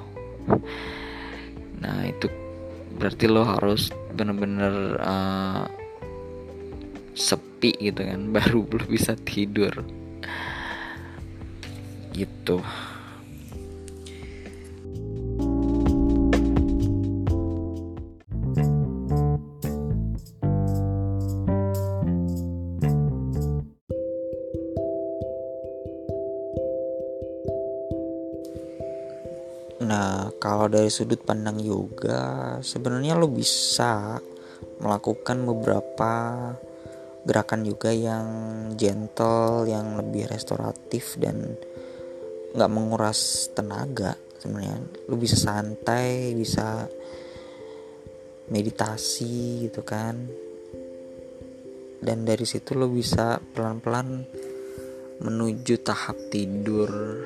[1.81, 2.29] Nah itu
[2.95, 5.65] berarti lo harus bener-bener uh,
[7.15, 9.83] sepi gitu kan baru belum bisa tidur.
[12.11, 12.59] Gitu
[30.61, 34.21] kalau dari sudut pandang yoga, sebenarnya lo bisa
[34.77, 36.13] melakukan beberapa
[37.25, 38.27] gerakan yoga yang
[38.77, 41.57] gentle, yang lebih restoratif dan
[42.53, 44.85] nggak menguras tenaga sebenarnya.
[45.09, 46.85] Lu bisa santai bisa
[48.53, 50.29] meditasi gitu kan.
[52.05, 54.29] Dan dari situ lo bisa pelan-pelan
[55.25, 57.17] menuju tahap tidur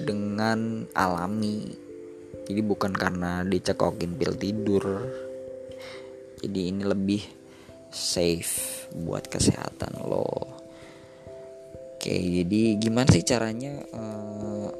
[0.00, 1.89] dengan alami
[2.48, 4.84] jadi bukan karena dicekokin pil tidur
[6.40, 7.22] jadi ini lebih
[7.92, 10.60] safe buat kesehatan lo
[12.00, 14.72] Oke, jadi gimana sih caranya uh,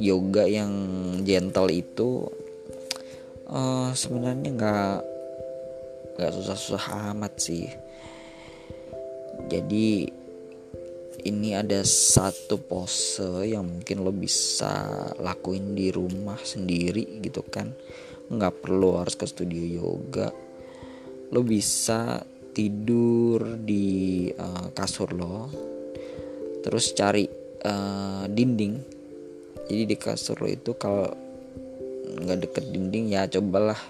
[0.00, 0.72] yoga yang
[1.20, 2.24] gentle itu
[3.44, 4.98] uh, sebenarnya nggak
[6.16, 7.68] nggak susah-susah amat sih.
[9.52, 10.08] Jadi
[11.24, 17.72] ini ada satu pose yang mungkin lo bisa lakuin di rumah sendiri gitu kan.
[18.28, 20.28] Nggak perlu harus ke studio yoga.
[21.32, 22.20] Lo bisa
[22.54, 25.48] tidur di uh, kasur lo
[26.60, 27.24] terus cari
[27.64, 28.74] uh, dinding.
[29.64, 31.08] Jadi di kasur lo itu kalau
[32.04, 33.80] nggak deket dinding ya cobalah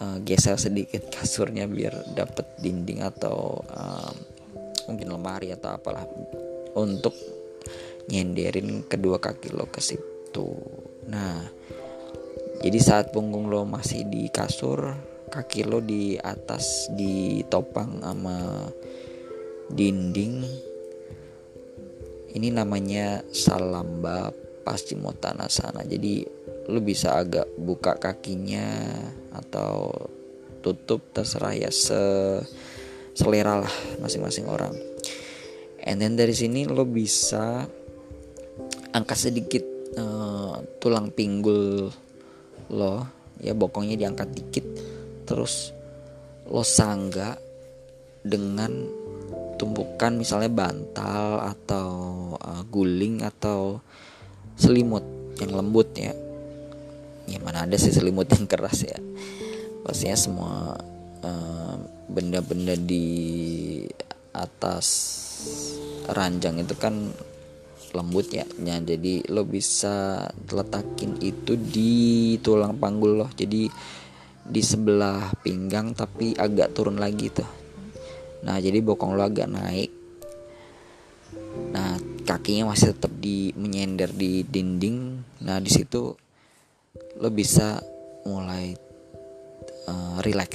[0.00, 4.31] uh, geser sedikit kasurnya biar dapet dinding atau uh,
[4.88, 6.06] mungkin lemari atau apalah
[6.78, 7.14] untuk
[8.10, 10.48] nyenderin kedua kaki lo ke situ.
[11.10, 11.46] Nah
[12.62, 14.94] jadi saat punggung lo masih di kasur
[15.32, 18.66] kaki lo di atas ditopang sama
[19.70, 20.46] dinding.
[22.32, 24.32] Ini namanya salamba
[24.64, 26.24] paschimottanasana jadi
[26.70, 28.94] lu bisa agak buka kakinya
[29.34, 29.90] atau
[30.62, 31.98] tutup terserah ya se
[33.12, 34.72] selera lah masing-masing orang.
[35.82, 37.66] And then dari sini lo bisa
[38.94, 39.64] angkat sedikit
[39.98, 41.90] uh, tulang pinggul
[42.72, 42.94] lo.
[43.42, 44.66] Ya bokongnya diangkat dikit.
[45.26, 45.74] Terus
[46.46, 47.34] lo sangga
[48.22, 48.86] dengan
[49.58, 51.90] tumpukan misalnya bantal atau
[52.38, 53.82] uh, guling atau
[54.54, 55.02] selimut
[55.42, 56.14] yang lembut ya.
[57.26, 58.98] Ya mana ada sih selimut yang keras ya.
[59.82, 60.78] Pastinya semua
[62.10, 63.06] benda-benda uh, di
[64.34, 64.86] atas
[66.10, 67.14] ranjang itu kan
[67.92, 68.48] lembut ya.
[68.60, 73.28] Ya jadi lo bisa letakin itu di tulang panggul lo.
[73.32, 73.68] Jadi
[74.42, 77.46] di sebelah pinggang tapi agak turun lagi tuh.
[78.42, 79.90] Nah jadi bokong lo agak naik.
[81.72, 81.96] Nah
[82.26, 85.22] kakinya masih tetap di menyender di dinding.
[85.46, 86.16] Nah di situ
[87.20, 87.78] lo bisa
[88.26, 88.74] mulai
[89.88, 90.52] uh, relax.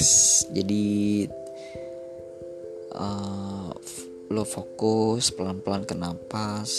[0.51, 1.25] Jadi
[2.95, 3.71] uh,
[4.27, 6.71] lo fokus pelan-pelan ke napas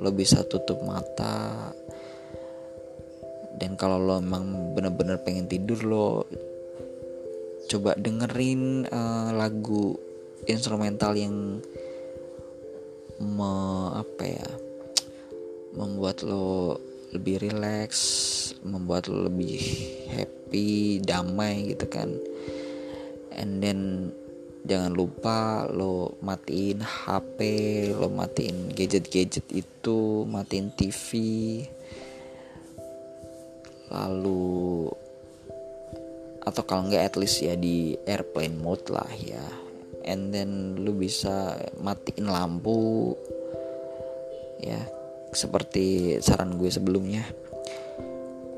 [0.00, 1.70] lo bisa tutup mata.
[3.60, 6.24] Dan kalau lo emang bener-bener pengen tidur lo
[7.68, 9.94] coba dengerin uh, lagu
[10.48, 11.60] instrumental yang
[13.20, 13.52] me,
[13.94, 14.48] apa ya
[15.76, 17.90] membuat lo lebih relax
[18.62, 19.58] membuat lo lebih
[20.10, 22.10] happy damai gitu kan.
[23.34, 24.10] And then
[24.62, 27.38] jangan lupa lo matiin HP
[27.96, 31.08] lo matiin gadget-gadget itu matiin TV
[33.90, 34.86] lalu
[36.40, 39.42] atau kalau nggak at least ya di airplane mode lah ya.
[40.06, 43.12] And then lu bisa matiin lampu
[44.60, 44.99] ya
[45.30, 47.22] seperti saran gue sebelumnya.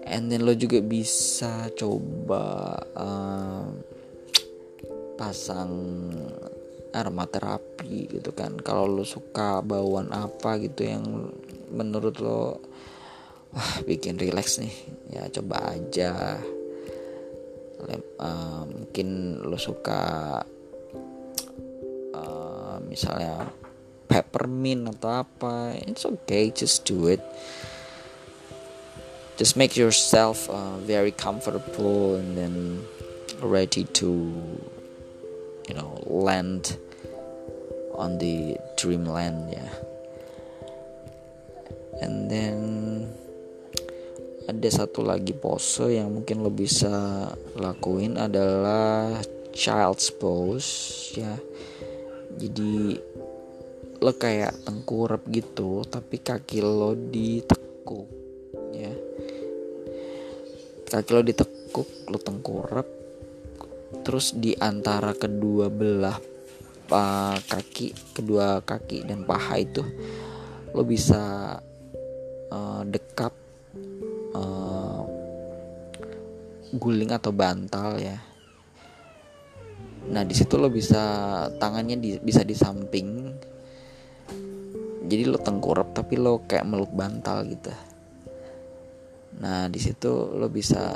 [0.09, 3.65] And then lo juga bisa coba uh,
[5.17, 5.73] pasang
[6.93, 8.61] aromaterapi gitu kan.
[8.61, 11.33] Kalau lo suka bauan apa gitu yang
[11.73, 12.61] menurut lo
[13.53, 14.75] wah bikin relax nih
[15.13, 16.37] ya coba aja.
[18.23, 20.39] Uh, mungkin lo suka
[22.15, 23.51] uh, misalnya
[24.09, 27.21] peppermint atau apa it's okay just do it
[29.37, 32.85] just make yourself uh, very comfortable and then
[33.43, 34.31] ready to
[35.69, 36.77] you know land
[37.95, 39.73] on the dreamland yeah.
[42.01, 42.59] and then
[44.51, 49.23] ada satu lagi pose yang mungkin lo bisa lakuin adalah
[49.55, 51.39] child's pose ya
[52.37, 52.99] jadi
[54.03, 58.11] lo kayak tengkurap gitu tapi kaki lo ditekuk
[58.75, 58.91] ya.
[60.91, 62.87] Kaki lo ditekuk lo tengkurap
[64.03, 66.19] terus di antara kedua belah
[66.91, 69.87] uh, kaki kedua kaki dan paha itu
[70.75, 71.55] lo bisa
[72.51, 73.33] uh, dekap
[74.35, 75.07] uh,
[76.75, 78.19] guling atau bantal ya.
[80.11, 83.32] Nah di situ lo bisa tangannya di, bisa di samping
[85.03, 87.73] jadi lo tengkurap tapi lo kayak meluk bantal gitu.
[89.43, 90.95] Nah di situ lo bisa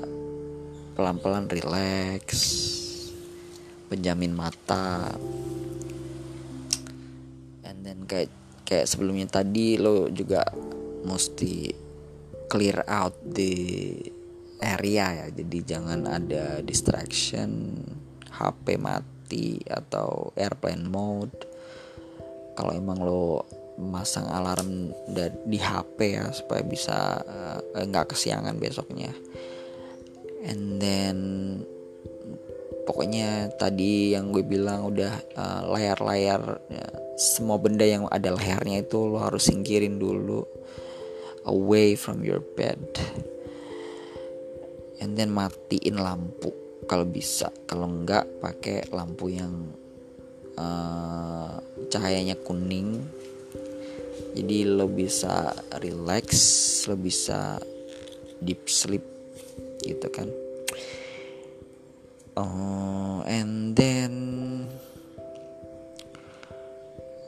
[0.97, 2.25] pelan-pelan relax
[3.91, 5.13] penjamin mata.
[7.67, 8.31] And then kayak
[8.67, 10.43] kayak sebelumnya tadi lo juga
[11.07, 11.71] mesti
[12.51, 13.55] clear out the
[14.63, 15.27] area ya.
[15.31, 17.75] Jadi jangan ada distraction
[18.31, 21.39] HP mati atau airplane mode.
[22.57, 23.45] Kalau emang lo
[23.77, 24.93] masang alarm
[25.45, 27.21] di HP ya supaya bisa
[27.77, 29.13] eh, nggak uh, kesiangan besoknya.
[30.47, 31.19] And then
[32.89, 36.87] pokoknya tadi yang gue bilang udah uh, layar-layar ya,
[37.19, 40.47] semua benda yang ada layarnya itu lo harus singkirin dulu
[41.45, 42.81] away from your bed.
[45.03, 46.55] And then matiin lampu
[46.89, 47.53] kalau bisa.
[47.69, 49.75] Kalau enggak pakai lampu yang
[50.57, 51.61] uh,
[51.93, 53.05] cahayanya kuning
[54.37, 56.29] jadi lo bisa relax
[56.89, 57.57] lo bisa
[58.41, 59.05] deep sleep
[59.81, 60.29] gitu kan.
[62.37, 64.13] Uh, and then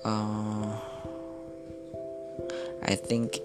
[0.05, 0.77] uh,
[2.85, 3.41] I think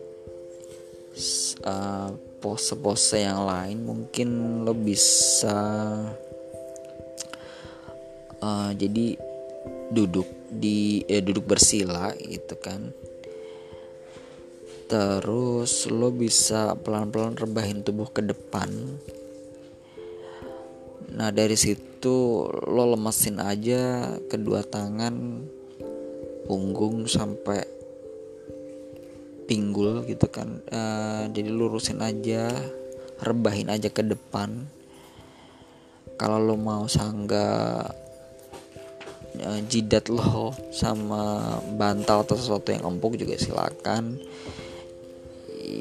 [1.63, 2.11] uh,
[2.43, 4.29] pose-pose yang lain mungkin
[4.67, 5.55] lo bisa
[8.43, 9.15] uh, jadi
[9.95, 12.91] duduk di eh, duduk bersila gitu kan
[14.93, 18.69] terus lo bisa pelan-pelan rebahin tubuh ke depan.
[21.17, 25.41] Nah dari situ lo lemesin aja kedua tangan
[26.45, 27.65] punggung sampai
[29.49, 30.61] pinggul gitu kan.
[30.69, 32.53] Uh, jadi lurusin aja
[33.17, 34.69] rebahin aja ke depan.
[36.21, 37.81] Kalau lo mau sangga
[39.41, 44.21] uh, jidat lo sama bantal atau sesuatu yang empuk juga silakan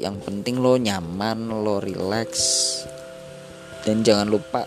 [0.01, 2.31] yang penting lo nyaman lo relax.
[3.83, 4.63] Dan jangan lupa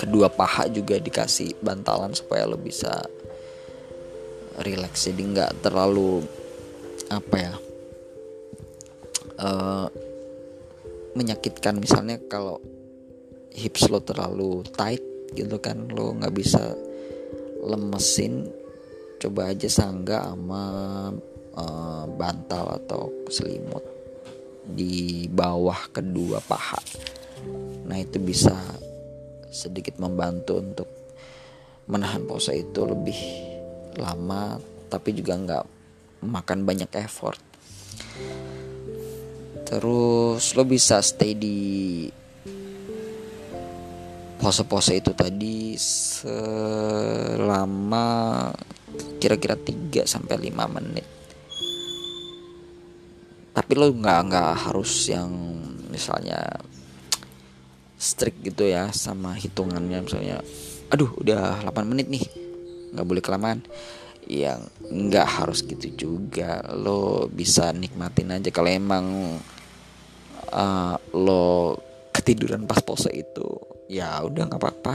[0.00, 2.90] kedua paha juga dikasih bantalan supaya lo bisa
[4.64, 5.06] relax.
[5.06, 6.24] Jadi nggak terlalu
[7.12, 7.54] apa ya
[9.38, 9.86] uh,
[11.14, 11.76] menyakitkan.
[11.76, 12.58] Misalnya kalau
[13.52, 15.04] hips lo terlalu tight
[15.36, 16.72] gitu kan lo nggak bisa
[17.62, 18.48] lemesin
[19.22, 20.64] coba aja sangga sama
[21.56, 23.84] uh, bantal atau selimut
[24.62, 26.78] di bawah kedua paha
[27.88, 28.54] nah itu bisa
[29.50, 30.88] sedikit membantu untuk
[31.90, 33.18] menahan pose itu lebih
[33.98, 34.56] lama
[34.88, 35.64] tapi juga nggak
[36.24, 37.42] makan banyak effort
[39.66, 41.58] terus lo bisa stay di
[44.42, 47.62] pose-pose itu tadi selama
[49.22, 51.21] kira-kira 3 sampai 5 menit.
[53.52, 55.28] Tapi lo nggak nggak harus yang
[55.92, 56.40] misalnya
[58.00, 60.42] strict gitu ya sama hitungannya misalnya
[60.90, 62.24] aduh udah 8 menit nih
[62.92, 63.60] nggak boleh kelamaan.
[64.22, 68.48] Yang nggak harus gitu juga lo bisa nikmatin aja.
[68.54, 69.06] Kalau emang
[70.52, 71.76] uh, lo
[72.12, 73.48] ketiduran pas pose itu
[73.90, 74.94] ya udah nggak apa-apa.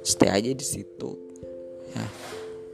[0.00, 1.10] Stay aja di situ
[1.92, 2.06] ya.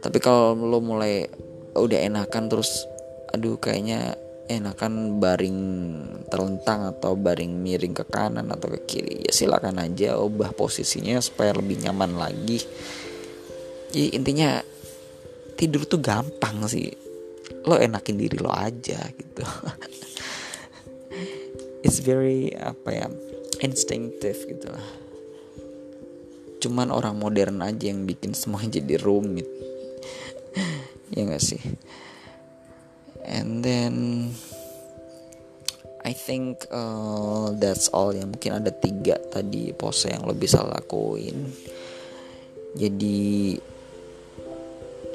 [0.01, 1.27] Tapi kalau lo mulai
[1.75, 2.87] udah enakan terus
[3.35, 4.15] aduh kayaknya
[4.47, 5.59] enakan baring
[6.31, 9.27] terlentang atau baring miring ke kanan atau ke kiri.
[9.27, 12.63] Ya silakan aja ubah posisinya supaya lebih nyaman lagi.
[13.91, 14.63] Jadi intinya
[15.59, 16.95] tidur tuh gampang sih.
[17.67, 19.43] Lo enakin diri lo aja gitu.
[21.87, 23.07] It's very apa ya
[23.63, 24.87] instinctive gitu lah.
[26.63, 29.47] Cuman orang modern aja yang bikin semua jadi rumit.
[31.07, 31.63] Ya gak sih
[33.27, 33.95] and then
[36.07, 38.23] I think uh, that's all ya.
[38.23, 41.51] Mungkin ada tiga tadi pose yang lo bisa lakuin.
[42.79, 43.59] Jadi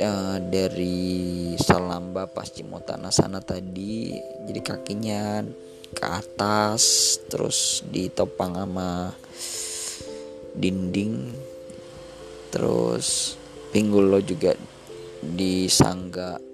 [0.04, 5.48] uh, dari Salamba Paschimottanasana tadi jadi kakinya
[5.96, 9.16] ke atas terus ditopang sama
[10.52, 11.32] dinding
[12.52, 13.40] terus
[13.72, 14.52] pinggul lo juga
[15.24, 16.51] disangga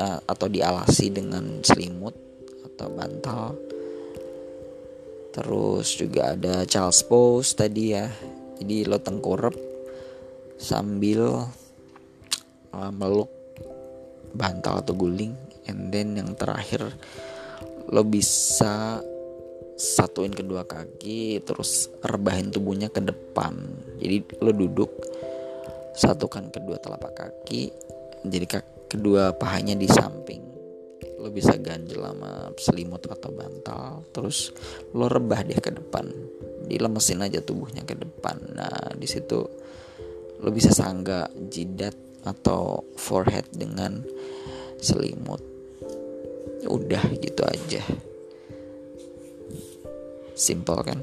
[0.00, 2.16] atau dialasi dengan selimut
[2.64, 3.44] atau bantal.
[5.32, 8.08] Terus juga ada child's pose tadi ya.
[8.60, 9.56] Jadi lo tengkurap
[10.60, 11.48] sambil
[12.72, 13.32] uh, meluk
[14.36, 15.32] bantal atau guling.
[15.68, 16.84] And then yang terakhir
[17.88, 19.00] lo bisa
[19.72, 23.56] satuin kedua kaki terus rebahin tubuhnya ke depan.
[23.96, 24.90] Jadi lo duduk
[25.92, 27.72] satukan kedua telapak kaki
[28.22, 28.46] jadi
[28.92, 30.44] kedua pahanya di samping.
[31.16, 34.52] Lo bisa ganjel sama selimut atau bantal terus
[34.92, 36.04] lo rebah deh ke depan.
[36.68, 38.36] Dilemesin aja tubuhnya ke depan.
[38.52, 39.40] Nah di situ
[40.42, 41.96] lo bisa sangga jidat
[42.28, 44.04] atau forehead dengan
[44.76, 45.40] selimut.
[46.68, 47.82] Udah gitu aja.
[50.36, 51.00] Simple kan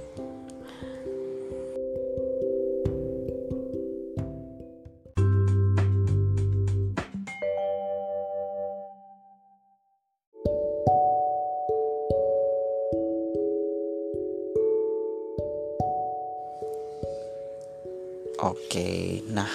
[19.40, 19.52] nah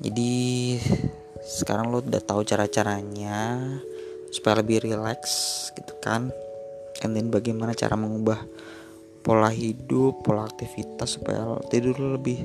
[0.00, 0.32] jadi
[1.44, 3.60] sekarang lo udah tahu cara-caranya
[4.32, 5.20] supaya lebih relax
[5.76, 6.32] gitu kan.
[7.04, 8.40] And then bagaimana cara mengubah
[9.20, 12.40] pola hidup, pola aktivitas supaya tidur lebih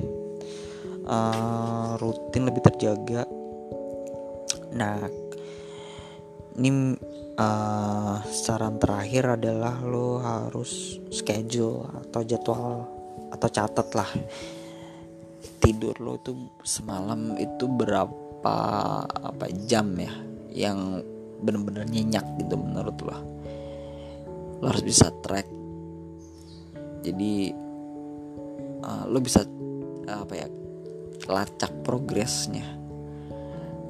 [1.08, 3.24] uh, rutin, lebih terjaga.
[4.76, 5.08] Nah,
[6.60, 6.92] ini
[7.40, 12.84] uh, saran terakhir adalah lo harus schedule atau jadwal
[13.32, 14.10] atau catat lah
[15.58, 18.56] tidur lo tuh semalam itu berapa
[19.04, 20.12] apa jam ya
[20.52, 21.02] yang
[21.40, 23.18] bener-bener nyenyak gitu menurut lo?
[24.62, 25.48] Lo harus bisa track.
[27.04, 27.52] Jadi
[28.82, 29.44] uh, lo bisa
[30.08, 30.48] uh, apa ya
[31.28, 32.64] lacak progresnya.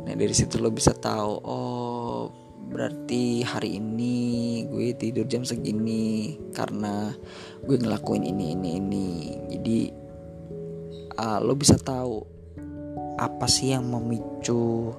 [0.07, 2.23] Nah dari situ lo bisa tahu oh
[2.67, 4.14] berarti hari ini
[4.67, 7.14] gue tidur jam segini karena
[7.62, 9.09] gue ngelakuin ini ini ini.
[9.55, 10.05] Jadi
[11.17, 12.23] uh, lo bisa tahu
[13.17, 14.93] apa sih yang memicu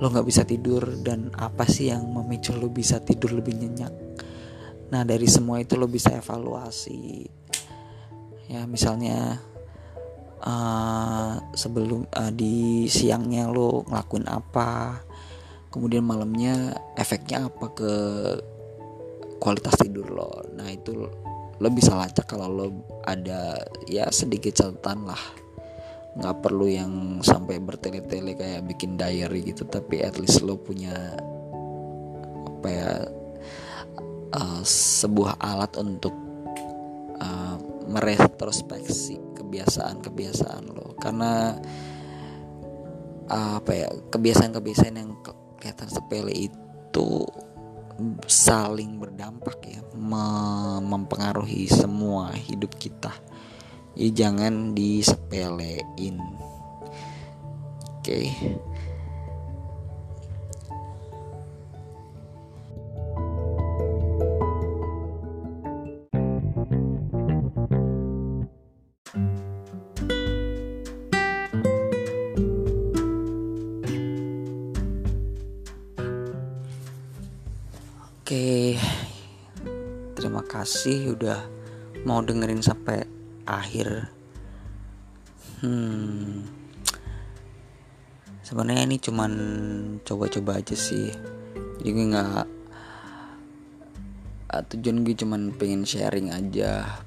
[0.00, 3.92] lo nggak bisa tidur dan apa sih yang memicu lo bisa tidur lebih nyenyak.
[4.90, 7.28] Nah dari semua itu lo bisa evaluasi.
[8.48, 9.38] Ya misalnya
[10.40, 15.04] uh, sebelum uh, di siangnya lo ngelakuin apa
[15.68, 17.92] kemudian malamnya efeknya apa ke
[19.36, 20.32] kualitas tidur lo.
[20.56, 20.96] Nah itu
[21.60, 22.66] lo bisa lacak kalau lo
[23.04, 25.22] ada ya sedikit catatan lah.
[26.16, 31.14] Nggak perlu yang sampai bertele-tele kayak bikin diary gitu tapi at least lo punya
[32.60, 32.92] apa ya
[34.34, 36.16] uh, sebuah alat untuk
[37.20, 37.56] uh,
[37.92, 40.96] meretrospeksi kebiasaan-kebiasaan lo.
[40.96, 41.54] Karena
[43.28, 45.12] uh, apa ya kebiasaan-kebiasaan yang
[45.60, 47.08] kelihatan sepele itu
[48.26, 49.80] saling berdampak ya
[50.80, 53.12] mempengaruhi semua hidup kita
[53.94, 58.32] jadi jangan disepelein oke okay.
[80.60, 81.40] Kasih udah
[82.04, 83.08] mau dengerin sampai
[83.48, 84.12] akhir.
[85.64, 86.44] Hmm,
[88.44, 89.32] sebenarnya ini cuman
[90.04, 91.08] coba-coba aja sih.
[91.80, 92.44] Jadi gue nggak
[94.52, 97.00] uh, tujuan gue cuman pengen sharing aja.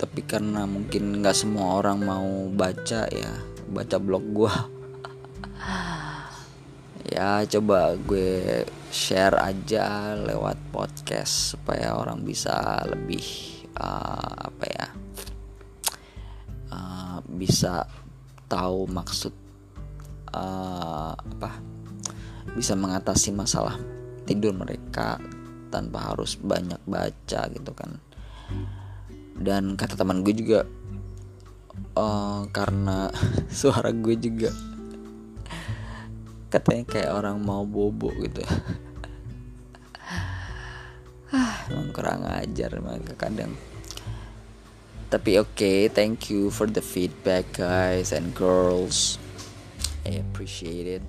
[0.00, 3.32] Tapi karena mungkin nggak semua orang mau baca ya,
[3.68, 4.54] baca blog gue.
[7.12, 13.22] ya coba gue share aja lewat podcast supaya orang bisa lebih
[13.78, 14.86] uh, apa ya
[16.74, 17.86] uh, bisa
[18.50, 19.30] tahu maksud
[20.34, 21.50] uh, apa
[22.58, 23.78] bisa mengatasi masalah
[24.26, 25.22] tidur mereka
[25.70, 28.02] tanpa harus banyak baca gitu kan.
[29.40, 30.66] Dan kata teman gue juga
[31.94, 33.08] uh, karena
[33.62, 34.50] suara gue juga
[36.50, 38.42] katanya kayak orang mau bobo gitu
[41.30, 43.54] ah emang kurang ajar mereka kadang.
[45.10, 49.18] Tapi oke okay, thank you for the feedback guys and girls.
[50.06, 51.04] I appreciate it.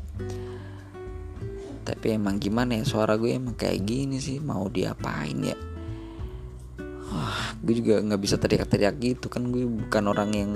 [1.85, 5.57] Tapi emang gimana ya suara gue emang kayak gini sih mau diapain ya?
[7.11, 10.51] Wah, gue juga nggak bisa teriak-teriak gitu kan gue bukan orang yang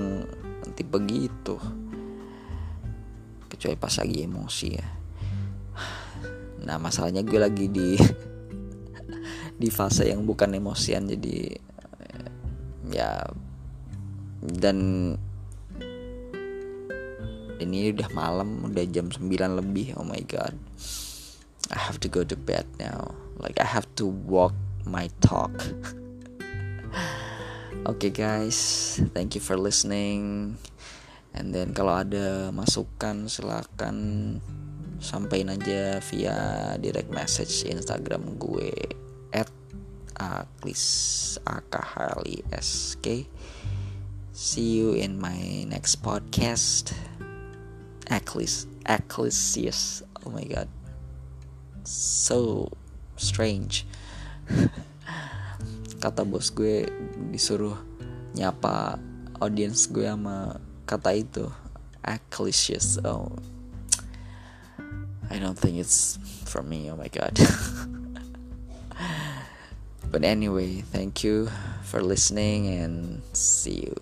[0.74, 1.58] tipe gitu
[3.56, 4.88] kecuali pas lagi emosi ya.
[6.68, 7.96] Nah masalahnya gue lagi di
[9.62, 11.56] di fase yang bukan emosian jadi
[12.92, 13.24] ya
[14.44, 14.78] dan
[17.56, 20.54] ini udah malam udah jam 9 lebih oh my god.
[21.74, 23.16] I have to go to bed now.
[23.42, 24.54] Like I have to walk
[24.84, 25.52] my talk.
[27.86, 30.58] Okay guys, thank you for listening
[31.36, 33.96] and then kalau ada masukan silahkan
[35.04, 36.38] sampaikan aja via
[36.80, 38.72] direct message Instagram gue
[39.36, 39.52] at
[40.16, 41.38] aklis
[43.04, 43.28] k.
[44.36, 46.96] See you in my next podcast.
[48.08, 50.04] Aklis aklisius.
[50.24, 50.68] Oh my god.
[51.88, 52.72] So
[53.20, 53.88] strange.
[56.04, 56.88] Kata bos gue
[57.32, 57.76] disuruh
[58.36, 59.00] nyapa
[59.40, 61.50] audience gue sama kata itu
[62.06, 63.34] Ecclesias oh.
[65.30, 67.34] I don't think it's for me oh my god.
[70.06, 71.52] But anyway thank you
[71.84, 73.98] for listening and see you